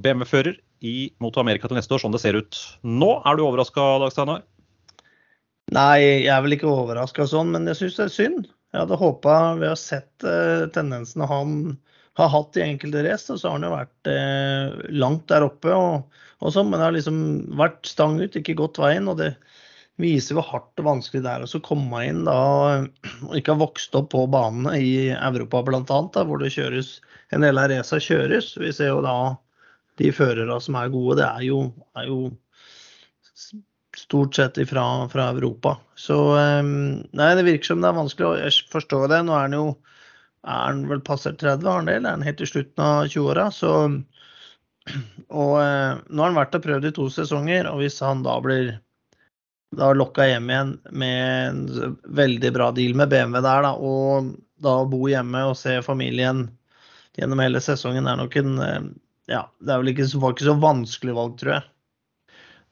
[0.00, 3.10] BMW-fører i mot Amerika til neste år, sånn det ser ut nå.
[3.26, 4.44] Er du overraska, Dag Steinar?
[5.74, 8.48] Nei, jeg er vel ikke overraska sånn, men jeg syns det er synd.
[8.72, 11.52] Jeg hadde håpa vi har sett uh, tendensene han
[12.18, 15.70] har hatt i enkelte race, og så har han jo vært eh, langt der oppe
[15.70, 17.20] og, og sånn, men det har liksom
[17.60, 19.06] vært stang ut, ikke gått veien.
[19.06, 19.36] og det
[20.02, 22.38] viser hvor hardt og vanskelig det er å komme inn da,
[23.26, 26.96] og ikke ha vokst opp på banene i Europa bl.a., hvor det kjøres
[27.34, 28.52] en del av raca kjøres.
[28.58, 29.16] Vi ser jo da
[29.98, 31.62] de førerne som er gode, det er jo,
[31.98, 32.20] er jo
[33.98, 35.76] stort sett fra, fra, Europa.
[35.98, 39.22] Så ehm, nei, det virker som det er vanskelig, å forstå det.
[39.26, 39.66] Nå er han jo
[40.46, 41.98] er han vel passert 30, har han det?
[41.98, 43.48] Eller er han helt i slutten av 20-åra?
[43.54, 43.72] Så
[45.28, 48.38] Og eh, nå har han vært og prøvd i to sesonger, og hvis han da
[48.44, 48.76] blir
[49.76, 51.18] da lokka hjem igjen med
[51.50, 54.30] en veldig bra deal med BMW der, da, og
[54.64, 56.46] da bo hjemme og se familien
[57.18, 58.88] gjennom hele sesongen er nok en eh,
[59.28, 61.66] ja, det er vel ikke, var ikke så vanskelig valg, tror jeg.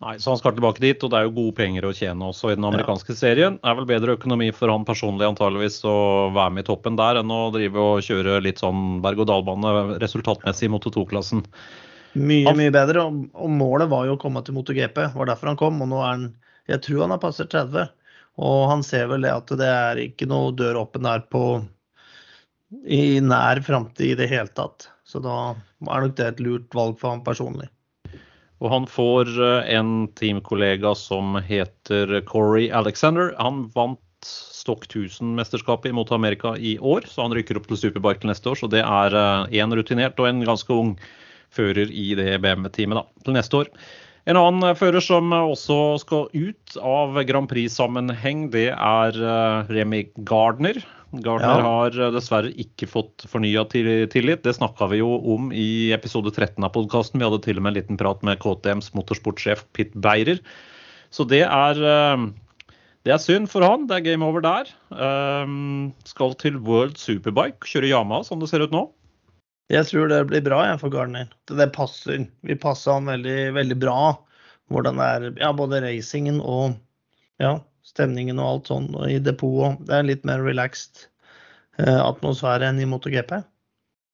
[0.05, 2.51] Nei, så han skal tilbake dit, og det er jo gode penger å tjene også
[2.53, 3.17] i den amerikanske ja.
[3.17, 3.55] serien.
[3.63, 5.97] Det er vel bedre økonomi for han personlig antageligvis å
[6.37, 10.73] være med i toppen der, enn å drive og kjøre litt sånn berg-og-dal-bane resultatmessig i
[10.75, 11.47] Moto 2-klassen.
[12.17, 13.07] Mye, mye bedre.
[13.09, 15.81] Og, og, målet var jo å komme til MotoGP, var derfor han kom.
[15.85, 16.27] Og nå er han
[16.67, 17.89] Jeg tror han har passert 30.
[18.43, 21.45] Og han ser vel det at det er ikke noe dør åpen der på
[22.85, 24.91] i nær framtid i det hele tatt.
[25.17, 25.37] Så da
[25.89, 27.71] er nok det et lurt valg for han personlig.
[28.61, 33.33] Og han får eh, en teamkollega som heter Corey Alexander.
[33.41, 38.53] Han vant Stokk 1000-mesterskapet mot Amerika i år, så han rykker opp til superbike neste
[38.53, 38.61] år.
[38.61, 40.97] Så det er én eh, rutinert og en ganske ung
[41.49, 43.73] fører i det BM-teamet til neste år.
[44.29, 49.21] En annen fører som også skal ut av Grand Prix-sammenheng, det er
[49.71, 50.83] Remi Gardner.
[51.11, 51.67] Gardner ja.
[51.67, 54.43] har eh, dessverre ikke fått fornya tillit.
[54.45, 57.21] Det snakka vi jo om i episode 13 av podkasten.
[57.21, 60.43] Vi hadde til og med en liten prat med KTMs motorsportsjef Pitt Beirer.
[61.15, 62.27] Så det er, eh,
[63.07, 63.87] det er synd for han.
[63.87, 64.71] Det er game over der.
[64.91, 68.89] Um, skal til World Superbike, kjøre Yamaha som det ser ut nå.
[69.71, 71.31] Jeg tror det blir bra jeg, for Gardner.
[71.51, 72.27] Det passer.
[72.47, 74.15] Vi passer han veldig, veldig bra.
[74.71, 76.75] Hvordan det er ja, både racingen og
[77.43, 79.85] ja, stemningen og alt sånn i depotet.
[79.89, 81.07] Det er litt mer relaxed
[81.79, 83.39] eh, atmosfære enn i MotoGP.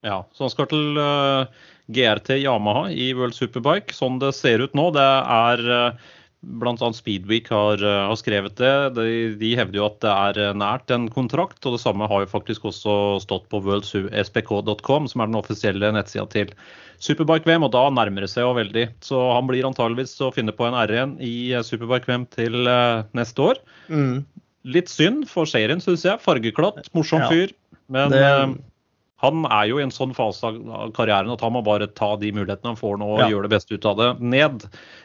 [0.07, 3.95] Ja, så han skal til eh, GRT Yamaha i World Superbike.
[3.97, 6.11] Sånn det ser ut nå, det er uh,
[6.43, 6.89] Bl.a.
[6.97, 8.73] Speedweek har, uh, har, skrevet det.
[8.97, 9.07] De,
[9.39, 11.61] de, hevder jo at det er nært en kontrakt.
[11.65, 16.27] og Det samme har jo faktisk også stått på worldspk.com, som er den offisielle nettsida
[16.33, 16.51] til
[17.03, 18.89] Superbike-VM, og da nærmer det seg jo veldig.
[19.03, 22.61] Så han blir antageligvis å finne på en R1 i eh, Superbike-VM til
[23.19, 23.63] neste år.
[23.91, 24.21] Mm.
[24.71, 26.23] Litt synd for serien, syns jeg.
[26.23, 27.55] Fargeklatt, morsom fyr.
[27.91, 28.23] Men det...
[29.23, 32.33] han er jo i en sånn fase av karrieren at han må bare ta de
[32.35, 33.29] mulighetene han får nå og ja.
[33.31, 34.09] gjøre det beste ut av det.
[34.35, 34.65] Ned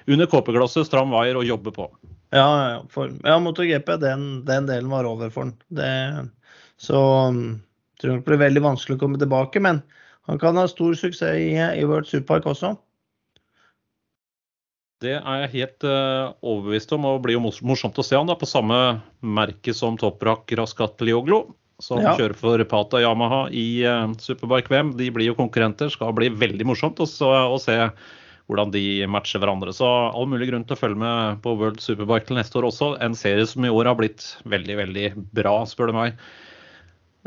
[0.10, 1.86] under kåpeglasset, stram vaier og jobbe på.
[2.34, 5.54] Ja, ja, for, ja MotoGP, den, den, delen var over for han.
[5.70, 5.92] Det,
[6.82, 7.00] så
[8.02, 9.62] tror jeg det blir veldig vanskelig å komme tilbake.
[9.64, 9.84] Men
[10.28, 12.74] han kan ha stor suksess i, i World Superpark også.
[15.06, 18.34] Det er jeg helt uh, overbevist om, og blir jo morsomt å se han da,
[18.34, 21.44] på samme merke som Toprak Raskat Lioglo,
[21.84, 22.16] som ja.
[22.18, 24.96] kjører for Pata Yamaha i uh, Superbike VM.
[24.98, 25.92] De blir jo konkurrenter.
[25.94, 27.78] Skal bli veldig morsomt også, å se
[28.48, 29.74] hvordan de matcher hverandre.
[29.76, 32.94] Så all mulig grunn til å følge med på World Superbike til neste år også.
[33.04, 36.22] En serie som i år har blitt veldig, veldig bra, spør du meg.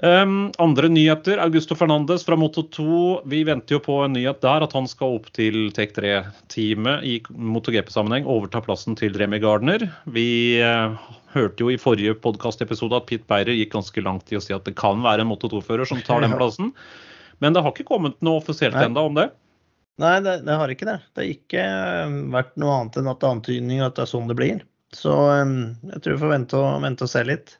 [0.01, 1.39] Um, andre nyheter.
[1.45, 3.21] Augusto Fernandes fra Moto2.
[3.29, 7.19] Vi venter jo på en nyhet der, at han skal opp til Tek 3-teamet i
[7.29, 8.25] MotoGP-sammenheng.
[8.25, 9.85] Overta plassen til Remi Gardner.
[10.09, 10.31] Vi
[10.65, 10.97] uh,
[11.35, 14.65] hørte jo i forrige podkastepisode at Pete Beirer gikk ganske langt i å si at
[14.65, 16.73] det kan være en Moto2-fører som tar den plassen.
[17.45, 19.29] Men det har ikke kommet noe offisielt ennå om det?
[20.01, 20.99] Nei, det, det, har ikke det.
[21.13, 24.15] Det har ikke eh, vært noe annet enn at det er antydning at det er
[24.15, 24.63] sånn det blir.
[24.97, 25.59] Så um,
[25.93, 27.59] jeg tror vi får vente og, vente og se litt.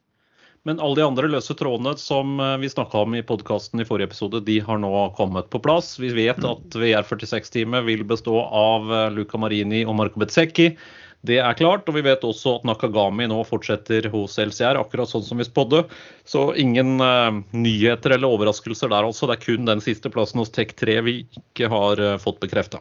[0.69, 4.11] Men alle de andre løse trådene som eh, vi snakka om i podkasten i forrige
[4.11, 5.95] episode, de har nå kommet på plass.
[5.99, 6.49] Vi vet mm.
[6.51, 10.75] at VR46-teamet vil bestå av eh, Luca Marini og Marco Bezzecchi.
[11.25, 15.25] Det er klart, og vi vet også at Nakagami nå fortsetter hos LCR, akkurat sånn
[15.25, 15.83] som vi spådde.
[16.25, 19.29] Så ingen uh, nyheter eller overraskelser der, altså.
[19.29, 22.81] Det er kun den siste plassen hos Tech 3 vi ikke har uh, fått bekrefta.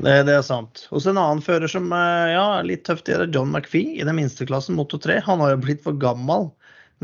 [0.00, 0.88] Det, det, er sant.
[0.90, 4.18] Hos en annen fører som uh, ja, litt tøft, det er John McPhee i den
[4.18, 5.20] minste klassen, Moto 3.
[5.28, 6.50] Han har jo blitt for gammel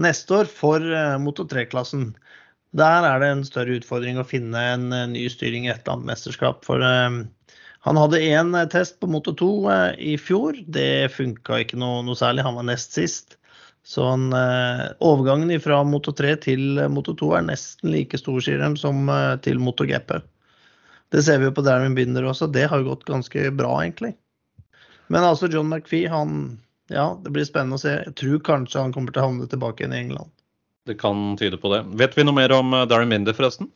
[0.00, 2.12] neste år for uh, Moto 3-klassen.
[2.76, 5.98] Der er det en større utfordring å finne en uh, ny styring i et eller
[5.98, 6.62] annet mesterskap.
[6.68, 7.22] For uh,
[7.86, 9.52] han hadde én test på Moto 2
[10.04, 10.58] i fjor.
[10.68, 12.44] Det funka ikke noe, noe, særlig.
[12.44, 13.38] Han var nest sist.
[13.88, 14.26] Så han,
[15.00, 19.08] overgangen fra Moto 3 til Moto 2 er nesten like stor sier de, som
[19.40, 20.18] til Moto GP.
[21.10, 22.50] Det ser vi jo på Darren Binder også.
[22.52, 24.12] Det har jo gått ganske bra, egentlig.
[25.08, 27.96] Men altså, John McPhee, han ja, det blir spennende å se.
[28.02, 30.32] Jeg tror kanskje han kommer til å havne tilbake igjen i England.
[30.88, 31.84] Det kan tyde på det.
[32.00, 33.70] Vet vi noe mer om eh, Darren Minder, forresten?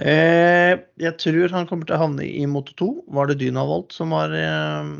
[0.00, 2.90] Eh, jeg tror han kommer til å havne i Moto 2.
[3.16, 4.90] Var det Dynavolt som var eh,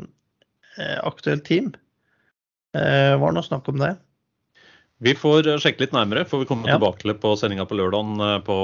[0.77, 1.71] eh, aktuelt team?
[2.77, 3.95] Eh, var det noe snakk om det?
[5.01, 6.79] Vi får eh, sjekke litt nærmere, for vi kommer ja.
[6.79, 8.57] tilbake på sendinga på lørdag på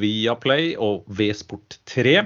[0.00, 2.22] Viaplay og V-Sport 3.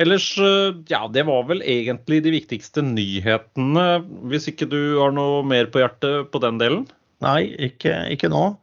[0.00, 3.86] Ellers, eh, ja, det var vel egentlig de viktigste nyhetene.
[4.32, 6.86] Hvis ikke du har noe mer på hjertet på den delen?
[7.20, 8.54] Nei, ikke, ikke nå.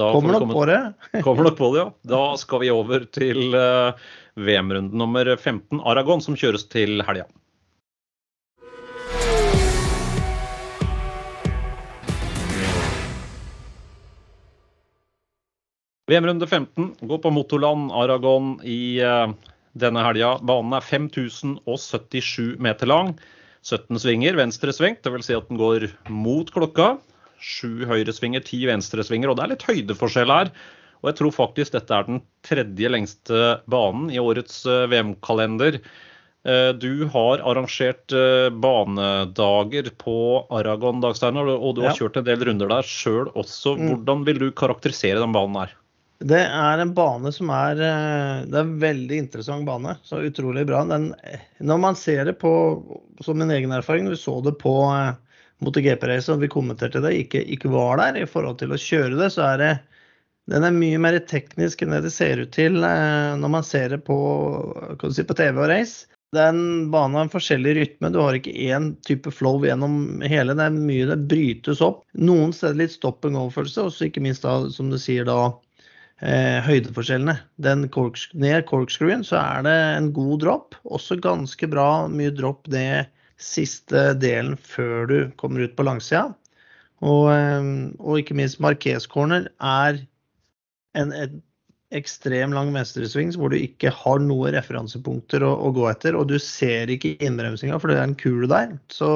[0.00, 0.78] Da kommer nok på det.
[1.26, 1.90] kommer nok på det, ja.
[2.08, 3.92] Da skal vi over til uh,
[4.40, 7.28] VM-runde nummer 15, Aragon, som kjøres til helga.
[16.10, 19.28] VM-runde 15 går på Motorland Aragon i uh,
[19.78, 20.36] denne helga.
[20.46, 23.14] Banen er 5077 meter lang.
[23.66, 25.28] 17 svinger, venstre svengt, dvs.
[25.28, 26.94] Si at den går mot klokka.
[27.40, 30.52] Sju høyresvinger, ti venstresvinger, og det er litt høydeforskjell her.
[31.00, 35.80] Og jeg tror faktisk dette er den tredje lengste banen i årets eh, VM-kalender.
[36.44, 40.16] Eh, du har arrangert eh, banedager på
[40.52, 43.76] Aragon, Dagsteiner, og du har kjørt en del runder der sjøl også.
[43.76, 43.90] Mm.
[43.90, 45.76] Hvordan vil du karakterisere den banen her?
[46.20, 49.94] Det er en bane som er eh, Det er en veldig interessant bane.
[50.04, 50.82] Så utrolig bra.
[50.88, 51.14] Den,
[51.64, 52.52] når man ser det på
[53.24, 55.14] som min egen erfaring, vi så det på eh,
[55.64, 59.30] MotoGP-race og vi kommenterte det, ikke, ikke var der i forhold til å kjøre det,
[59.32, 59.72] så er det
[60.50, 63.92] den er mye mer teknisk enn det det ser ut til eh, når man ser
[63.94, 64.16] det på,
[65.12, 66.08] si, på TV og race.
[66.34, 68.10] Den banen har en forskjellig rytme.
[68.14, 70.54] Du har ikke én type flow gjennom hele.
[70.58, 72.04] Det er mye det brytes opp.
[72.14, 75.50] Noen steder litt stopp and go-følelse, og ikke minst da, som du sier da,
[76.24, 77.36] eh, høydeforskjellene.
[77.62, 80.78] Den korks, ned corkscrewen så er det en god dropp.
[80.84, 86.28] Også ganske bra mye dropp ned siste delen før du kommer ut på langsida.
[87.00, 90.02] Og, eh, og ikke minst Marques corner er
[90.98, 91.40] en, en
[91.96, 96.36] ekstrem lang venstresving hvor du ikke har noen referansepunkter å, å, gå etter, og du
[96.42, 98.76] ser ikke innbremsinga, for det er en kule der.
[98.94, 99.10] Så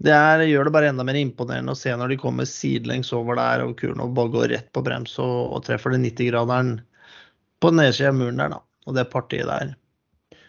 [0.00, 3.36] det er, gjør det bare enda mer imponerende å se når de kommer sidelengs over
[3.36, 6.78] der, og kulen og bare går rett på brems og, og treffer den 90-graderen
[7.60, 8.62] på nedsida av muren der, da.
[8.88, 9.74] Og det partiet der.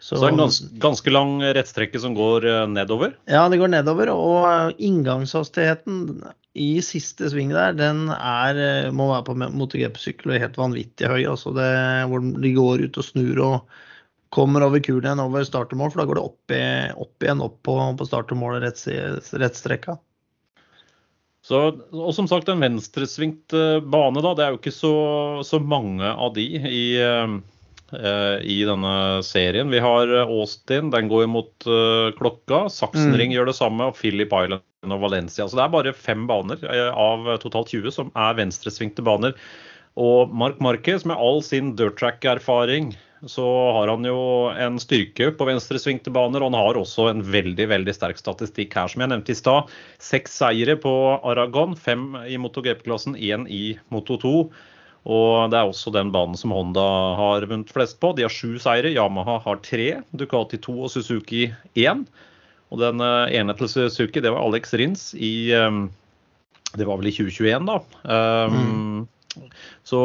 [0.02, 3.12] Så, så det er en ganske, ganske lang rettstrekke som går eh, nedover?
[3.30, 4.10] Ja, det går nedover.
[4.10, 6.24] Og inngangshastigheten
[6.58, 11.20] i siste sving der, den er, eh, må være på MotoGP-sykkel og helt vanvittig høy.
[11.36, 11.70] altså det,
[12.10, 13.78] Hvor de går ut og snur og
[14.32, 15.92] kommer over kulen igjen over startermål.
[15.92, 16.64] For da går det opp, i,
[17.04, 18.82] opp igjen opp på, på startermålet rett,
[19.42, 19.98] rett strekka.
[21.42, 24.34] Så, og som sagt, en venstresvingt eh, bane, da.
[24.38, 24.94] Det er jo ikke så,
[25.46, 27.34] så mange av de i, uh,
[28.46, 28.94] i denne
[29.26, 29.72] serien.
[29.74, 31.70] Vi har Austin, den går mot
[32.18, 32.68] klokka.
[32.72, 33.36] Saksenring mm.
[33.36, 35.46] gjør det samme, og Philip Island og Valencia.
[35.46, 39.36] Så det er bare fem baner eh, av totalt 20 som er venstresvingte baner.
[40.00, 42.94] Og Mark Marquez, med all sin dirttrack-erfaring,
[43.26, 46.42] så har han jo en styrke på venstresvingte baner.
[46.42, 49.70] Og han har også en veldig veldig sterk statistikk her, som jeg nevnte i stad.
[50.02, 54.34] Seks seire på Aragon, fem i MotoGP-klassen, én i Moto 2.
[55.12, 56.84] Og det er også den banen som Honda
[57.18, 58.12] har vunnet flest på.
[58.14, 58.92] De har sju seire.
[58.94, 59.88] Yamaha har tre.
[60.14, 62.04] Ducati to og Suzuki én.
[62.72, 65.90] Og den eh, ene til Suzuki, det var Alex Rins i ehm,
[66.72, 67.74] Det var vel i 2021, da.
[68.08, 68.54] Um,
[69.36, 69.50] mm.
[69.84, 70.00] Så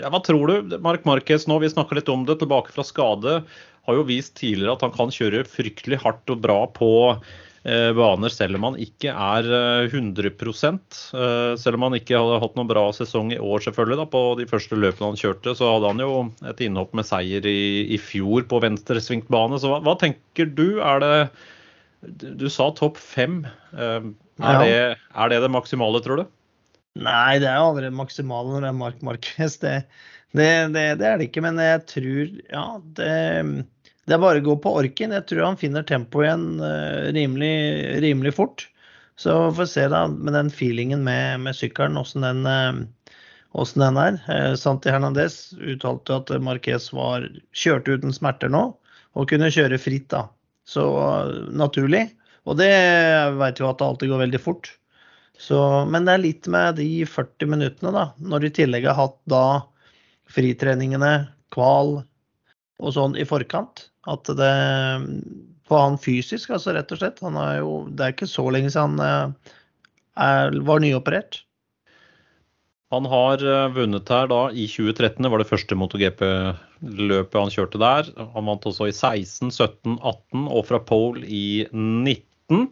[0.00, 0.76] ja, hva tror du?
[0.84, 3.40] Mark Marquez nå, vi snakker litt om det, tilbake fra skade.
[3.84, 8.32] Har jo vist tidligere at han kan kjøre fryktelig hardt og bra på eh, baner,
[8.32, 9.48] selv om han ikke er
[9.92, 14.00] 100 eh, Selv om han ikke hadde hatt noen bra sesong i år, selvfølgelig.
[14.02, 16.12] da, På de første løpene han kjørte, så hadde han jo
[16.50, 19.60] et innhopp med seier i, i fjor på venstresvingt bane.
[19.60, 20.80] Så hva, hva tenker du?
[20.82, 21.16] Er det
[22.04, 23.42] du sa topp fem.
[23.72, 24.00] Eh,
[24.42, 24.72] er, det,
[25.14, 26.24] er, det, det maksimale, tror du?
[26.94, 29.56] Nei, det er jo aldri maksimalt når det er Mark Marquez.
[29.62, 29.74] Det,
[30.30, 31.42] det, det, det, er det ikke.
[31.42, 32.66] Men jeg tror Ja,
[32.98, 33.08] det,
[34.14, 35.14] er bare å gå på orken.
[35.16, 37.56] Jeg tror han finner tempoet igjen uh, rimelig,
[38.04, 38.68] rimelig, fort.
[39.18, 44.00] Så får vi se da med den feelingen med, med sykkelen, åssen den, uh, den,
[44.04, 44.20] er.
[44.30, 47.26] Uh, Santi Hernandez uttalte at Marquez var
[47.58, 48.68] kjørte uten smerter nå
[49.14, 50.12] og kunne kjøre fritt.
[50.14, 50.28] da.
[50.66, 50.86] Så
[51.50, 52.06] naturlig.
[52.46, 52.70] Og det
[53.40, 54.74] vet jo at det alltid går veldig fort.
[55.40, 55.58] Så,
[55.90, 58.04] men det er litt med de 40 minuttene, da.
[58.22, 59.44] Når du i tillegg har hatt da
[60.30, 61.14] fritreningene,
[61.54, 61.98] kval
[62.82, 63.88] og sånn i forkant.
[64.10, 64.54] At det
[65.64, 67.22] På han fysisk, altså rett og slett.
[67.24, 69.54] Han er jo Det er ikke så lenge siden han eh,
[70.20, 71.40] er, var nyoperert.
[72.92, 75.22] Han har eh, vunnet her da i 2013.
[75.24, 78.10] Det var det første MotoGP-løpet han kjørte der.
[78.36, 82.68] Han vant også i 16, 17, 18 og fra pole i 19.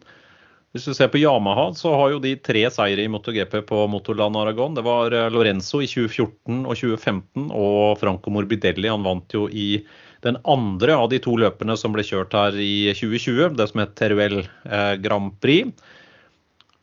[0.73, 4.39] Hvis du ser på Yamaha, så har jo de tre seire i MotoGP på Motorland
[4.41, 4.73] Aragon.
[4.73, 9.83] Det var eh, Lorenzo i 2014 og 2015, og Franco Morbidelli han vant jo i
[10.25, 13.93] den andre av de to løpene som ble kjørt her i 2020, det som het
[13.99, 15.69] Teruel eh, Grand Prix.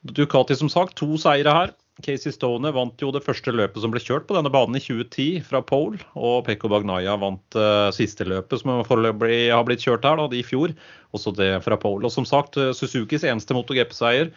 [0.06, 1.74] Ducati som sagt, to seire her.
[2.04, 5.42] Casey Stone vant jo det første løpet som ble kjørt på denne banen i 2010
[5.46, 6.00] fra pole.
[6.18, 10.44] Og Pekko Bagnaya vant uh, siste løpet som foreløpig har blitt kjørt her da, i
[10.46, 10.74] fjor.
[11.16, 12.06] Også det fra pole.
[12.06, 14.30] Og som sagt, uh, Suzukis eneste MotoGP-seier.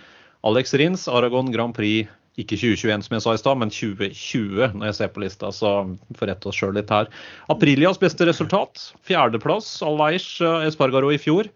[0.48, 2.12] Alex Rins, Aragon Grand Prix.
[2.42, 5.52] Ikke 2021 som jeg sa i stad, men 2020 når jeg ser på lista.
[5.54, 5.76] Så
[6.18, 7.12] får rette oss sjøl litt her.
[7.54, 8.90] Aprilias beste resultat.
[9.06, 9.78] Fjerdeplass.
[9.86, 11.52] Alveish uh, Espargaro i fjor.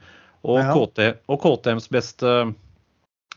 [0.45, 0.71] Og, ja.
[0.71, 2.63] KT, og KTMs beste Resultat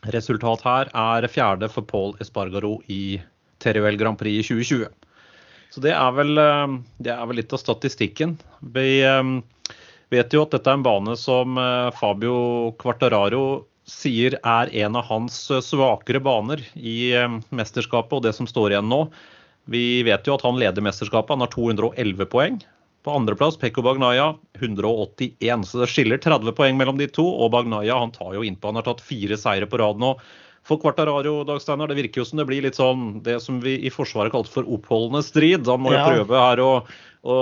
[0.05, 3.21] her er fjerde for Paul Espargaro i
[3.61, 4.89] Teruel Grand Prix i 2020.
[5.71, 8.39] Så det er vel, eh, det er vel litt av statistikken.
[8.61, 9.23] Vi eh,
[10.11, 15.07] vet jo at dette er en bane som eh, Fabio Quartararo sier er en av
[15.09, 15.37] hans
[15.67, 17.11] svakere baner i
[17.51, 19.01] mesterskapet og det som står igjen nå.
[19.71, 21.35] Vi vet jo at han leder mesterskapet.
[21.35, 22.61] Han har 211 poeng.
[23.05, 27.25] På andreplass Pekko Bagnaya 181, så det skiller 30 poeng mellom de to.
[27.25, 28.69] Og Bagnaya han tar jo innpå.
[28.69, 30.15] Han har tatt fire seire på rad nå.
[30.69, 33.79] For Quartararo, Dag Steinar, det virker jo som det blir litt sånn det som vi
[33.89, 35.65] i Forsvaret kalte for oppholdende strid.
[35.71, 36.11] Han må jo ja.
[36.11, 36.73] prøve her å,
[37.25, 37.37] å,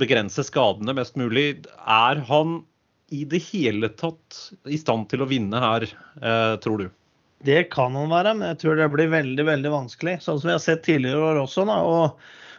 [0.00, 1.66] begrense skadene mest mulig.
[1.84, 2.62] Er han
[3.12, 5.84] i det hele tatt i stand til å vinne her,
[6.18, 6.88] eh, tror du?
[7.46, 10.16] Det kan han være, men jeg tror det blir veldig veldig vanskelig.
[10.24, 11.68] Sånn som vi har sett tidligere år også.
[11.68, 12.16] Da, og,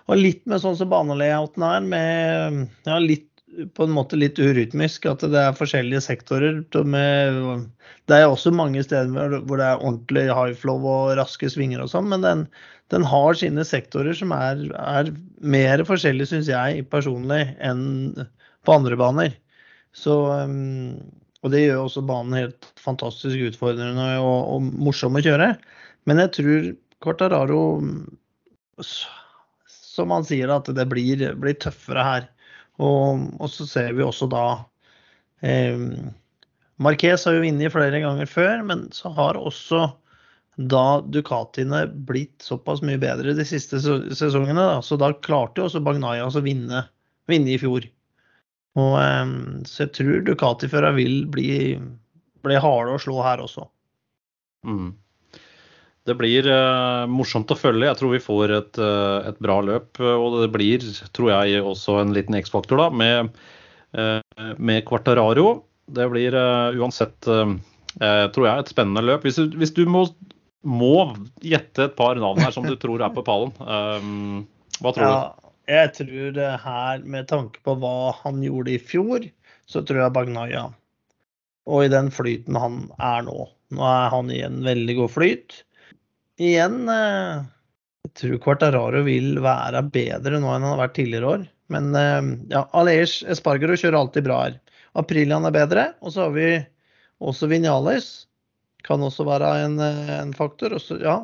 [0.07, 3.27] og, litt med sånn som banelayouten er, med ja, litt,
[3.75, 5.07] på en måte litt urytmisk.
[5.09, 6.61] At det er forskjellige sektorer.
[6.87, 7.67] Med,
[8.07, 11.91] det er også mange steder hvor det er ordentlig high flow og raske svinger og
[11.91, 12.45] sånn, men den,
[12.93, 15.11] den, har sine sektorer som er, er
[15.43, 18.27] mer forskjellige, syns jeg personlig, enn
[18.67, 19.37] på andre baner.
[19.95, 20.99] Så um,
[21.45, 25.53] og det gjør også banen helt fantastisk utfordrende og, og morsom å kjøre.
[26.09, 26.67] Men jeg tror
[27.03, 27.61] Quartararo
[29.97, 32.31] Som han sier, at det blir, blir tøffere her.
[32.77, 34.45] Og, og, så ser vi også da
[35.41, 35.79] eh,
[36.77, 39.87] Marquez har jo vunnet flere ganger før, men så har også
[40.57, 44.61] da Ducatiene blitt såpass mye bedre de siste sesongene.
[44.61, 44.81] Da.
[44.85, 46.83] Så da klarte jo også Bagnaya å vinne,
[47.29, 47.85] vinne i fjor.
[48.77, 51.49] Og, ehm, så jeg tror Ducati-førerne vil bli,
[52.45, 53.65] bli harde å slå her også.
[54.65, 54.91] Mm.
[56.07, 57.89] Det blir uh, morsomt å følge.
[57.89, 59.99] Jeg tror vi får et, uh, et, bra løp.
[59.99, 60.83] Og det blir,
[61.17, 63.33] tror jeg, også en liten X-faktor da, med,
[63.97, 64.21] uh,
[64.55, 65.65] med Quartararo.
[65.87, 66.35] Det blir
[66.75, 69.23] uansett, tror jeg, et spennende løp.
[69.23, 70.01] Hvis hvis du må,
[70.67, 75.13] må, gjette et par navn her som du tror er på pallen, hva tror ja.
[75.13, 75.47] du?
[75.71, 79.29] Jeg tror det her, med tanke på hva han gjorde i fjor,
[79.63, 80.65] så tror jeg Bagnaya.
[81.71, 83.47] Og i den flyten han er nå.
[83.71, 85.61] Nå er han i en veldig god flyt.
[86.37, 87.45] Igjen, eh,
[88.05, 91.45] jeg tror Quartararo vil være bedre nå enn han har vært tidligere år.
[91.73, 94.59] Men eh, ja, Aleix Espargaro kjører alltid bra her.
[94.97, 95.87] Aprilian er bedre.
[96.05, 96.51] Og så har vi
[97.17, 98.11] også Vinales.
[98.85, 100.77] Kan også være en, eh, en faktor.
[100.77, 101.17] Også, ja,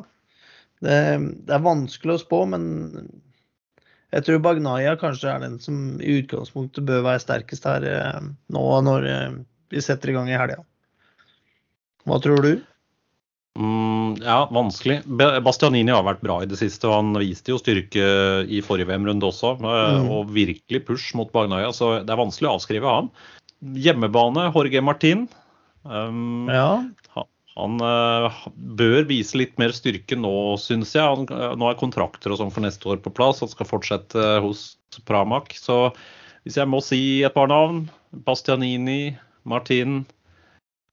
[0.82, 0.98] det,
[1.46, 2.66] det, er vanskelig å spå, men
[4.14, 7.86] jeg tror Bagnaya kanskje er den som i utgangspunktet bør være sterkest her
[8.54, 9.06] nå når
[9.74, 10.60] vi setter i gang i helga.
[12.06, 12.52] Hva tror du?
[13.54, 15.04] Mm, ja, vanskelig.
[15.46, 16.88] Bastianini har vært bra i det siste.
[16.90, 18.08] og Han viste jo styrke
[18.50, 19.54] i forrige VM-runde også.
[19.60, 20.10] Eh, mm.
[20.16, 23.12] Og virkelig push mot bagnøya så det er vanskelig å avskrive ham.
[23.78, 25.28] Hjemmebane, Jorge Martin.
[25.84, 26.82] Um, ja.
[27.54, 31.06] Han uh, bør vise litt mer styrke nå, syns jeg.
[31.06, 33.44] Han, uh, nå er kontrakter og sånn for neste år på plass.
[33.44, 34.72] Han skal fortsette uh, hos
[35.06, 35.54] Pramac.
[35.54, 35.94] Så
[36.42, 37.84] hvis jeg må si et par navn
[38.26, 39.14] Bastianini,
[39.46, 40.02] Martin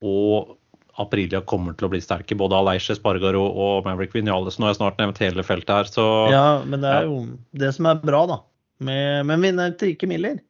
[0.05, 0.60] og
[0.99, 2.35] Aprilia kommer til å bli sterke.
[2.37, 4.57] Både Aleiche Spargaro og Maverick Vinales.
[4.59, 7.21] Nå har jeg snart nevnt hele feltet her, så Ja, men det er jo
[7.63, 8.39] det som er bra, da.
[8.81, 10.41] Med, men vinner Trike Miller.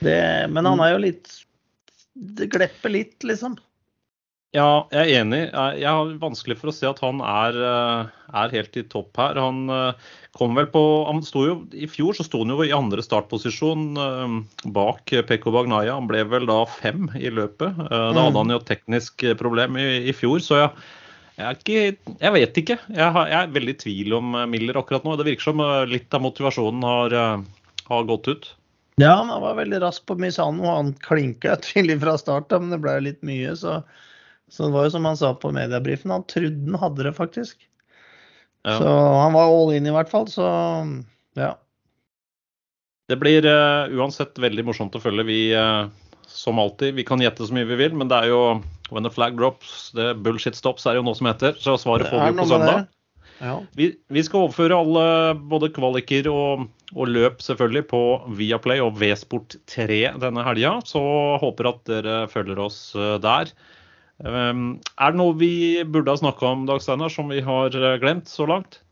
[0.00, 0.20] Det,
[0.52, 1.28] men han er jo litt
[2.14, 3.58] Det glepper litt, liksom.
[4.50, 5.44] Ja, jeg er enig.
[5.78, 8.08] Jeg har vanskelig for å se at han er, eh,
[8.42, 9.38] er helt i topp her.
[9.38, 13.04] Han eh, kom vel på han jo, I fjor så sto han jo i andre
[13.06, 14.34] startposisjon eh,
[14.74, 15.94] bak Pekko Bagnaya.
[15.94, 17.78] Han ble vel da fem i løpet.
[17.78, 20.42] Da hadde han jo teknisk problem i, i fjor.
[20.42, 20.74] Så jeg,
[21.38, 21.86] jeg, ikke,
[22.16, 22.80] jeg, vet ikke.
[22.90, 25.14] Jeg, har, jeg, er veldig i tvil om Miller akkurat nå.
[25.14, 27.18] Det virker som litt av motivasjonen har,
[27.86, 28.52] har gått ut.
[28.98, 30.66] Ja, han var veldig rask på Misano.
[30.74, 33.54] Han klinka tydelig fra start, men det ble litt mye.
[33.54, 33.78] så
[34.50, 37.68] så det var jo som han sa på mediebrifen, han trodde han hadde det faktisk.
[38.66, 38.76] Ja.
[38.76, 40.46] Så han var all in i hvert fall, så
[41.38, 41.54] ja.
[43.10, 45.26] Det blir uh, uansett veldig morsomt å følge.
[45.26, 45.88] Vi, uh,
[46.30, 48.42] som alltid, vi kan gjette så mye vi vil, men det er jo
[48.90, 51.56] when the flag drops, the bullshit stops, er jo noe som heter.
[51.58, 52.86] Så svaret får vi på søndag.
[53.40, 53.54] Ja.
[53.72, 55.04] Vi, vi, skal overføre alle
[55.48, 58.00] både kvaliker og, og, løp selvfølgelig på
[58.36, 60.76] Viaplay og V-sport 3 denne helga.
[60.84, 61.00] Så
[61.40, 63.54] håper at dere følger oss uh, der.
[64.24, 65.52] Ehm, er det noe vi
[65.88, 68.82] burde ha snakka om, Dag Steinar, som vi har eh, glemt så langt?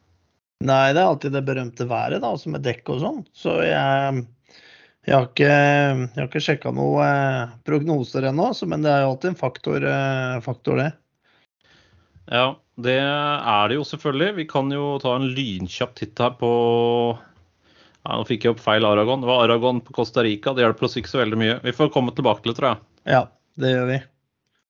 [0.64, 3.20] Nei, det er alltid det berømte været, da, som er dekk og sånn.
[3.36, 4.24] Så jeg,
[5.06, 5.52] jeg har ikke,
[6.16, 10.40] jeg ikke sjekka noen eh, prognoser ennå, men det er jo alltid en faktor, eh,
[10.44, 10.90] faktor, det.
[12.28, 12.48] Ja,
[12.80, 14.34] det er det jo selvfølgelig.
[14.42, 16.50] Vi kan jo ta en lynkjapp titt her på
[17.16, 19.24] ja, Nå fikk jeg opp feil Aragon.
[19.24, 20.52] Det var Aragon på Costa Rica.
[20.56, 21.56] Det hjelper oss ikke så veldig mye.
[21.64, 22.84] Vi får komme tilbake til det, tror jeg.
[23.16, 23.24] Ja,
[23.60, 23.98] det gjør vi.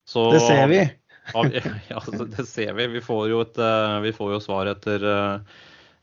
[0.08, 0.80] Så, det ser vi.
[1.92, 2.02] ja,
[2.36, 2.86] det ser vi.
[2.86, 5.56] Vi får jo, et, eh, vi får jo svar etter eh,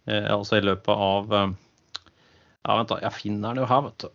[0.06, 3.00] eh, Altså i løpet av Ja, vent, da.
[3.02, 4.12] Jeg finner den jo her, vet du.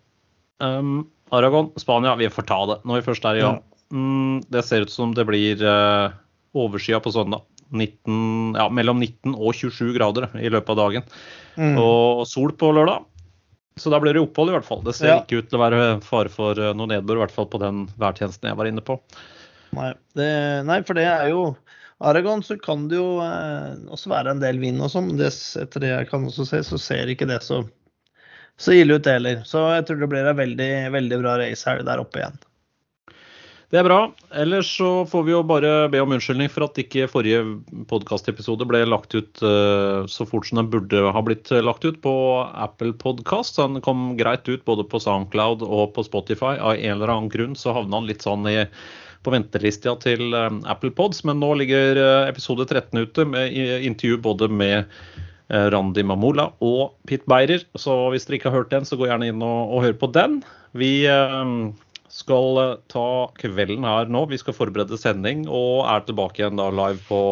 [0.60, 0.94] Um,
[1.34, 2.14] Aragon, Spania.
[2.20, 3.60] Vi får ta det når vi først er i gang.
[3.90, 6.14] Mm, det ser ut som det blir uh,
[6.58, 7.46] overskya på søndag.
[7.70, 11.06] 19, ja, mellom 19 og 27 grader i løpet av dagen.
[11.54, 11.78] Mm.
[11.78, 13.06] Og sol på lørdag.
[13.78, 14.82] Så da blir det opphold, i hvert fall.
[14.86, 15.20] Det ser ja.
[15.22, 18.50] ikke ut til å være fare for noe nedbør, i hvert fall på den værtjenesten
[18.50, 18.98] jeg var inne på.
[19.76, 20.30] Nei, det,
[20.66, 21.44] nei, for det er jo
[22.00, 25.12] Aragon så kan det jo eh, også være en del vind og sånn.
[25.20, 27.60] Etter det jeg kan også se, så ser ikke det så,
[28.56, 29.42] så ille ut heller.
[29.48, 32.40] Så jeg tror det blir en veldig, veldig bra racehelg der oppe igjen.
[33.70, 33.98] Det er bra.
[34.34, 37.44] Ellers så får vi jo bare be om unnskyldning for at ikke forrige
[37.92, 42.14] podkastepisode ble lagt ut uh, så fort som den burde ha blitt lagt ut på
[42.50, 43.60] Apple Podkast.
[43.60, 46.56] Den kom greit ut både på Soundcloud og på Spotify.
[46.56, 48.64] Av en eller annen grunn så havna den litt sånn i,
[49.24, 51.24] på ventelista til uh, Apple Pods.
[51.28, 53.56] Men nå ligger uh, episode 13 ute med
[53.86, 55.00] intervju både med
[55.50, 57.64] Randi Mamola og Pit Beirer.
[57.74, 60.06] Så hvis dere ikke har hørt den, så gå gjerne inn og, og hør på
[60.14, 60.36] den.
[60.78, 60.92] Vi
[62.10, 63.08] skal eh, ta
[63.38, 64.26] kvelden her nå.
[64.30, 67.22] Vi skal forberede sending og er tilbake igjen da live på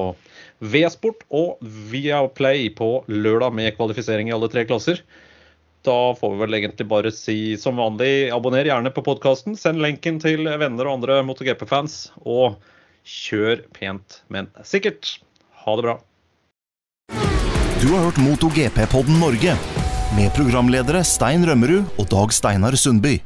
[0.58, 1.58] V-sport og
[1.90, 5.02] Viaplay på lørdag med kvalifisering i alle tre klasser.
[5.88, 9.54] Da får vi vel egentlig bare si som vanlig, abonner gjerne på podkasten.
[9.56, 12.10] Send lenken til venner og andre MotoGP-fans.
[12.28, 12.58] Og
[13.08, 15.14] kjør pent, men sikkert.
[15.64, 15.96] Ha det bra.
[17.80, 19.56] Du har hørt MotoGP-podden Norge
[20.18, 23.16] med programledere Stein Rømmerud og Dag Steinar Sundby.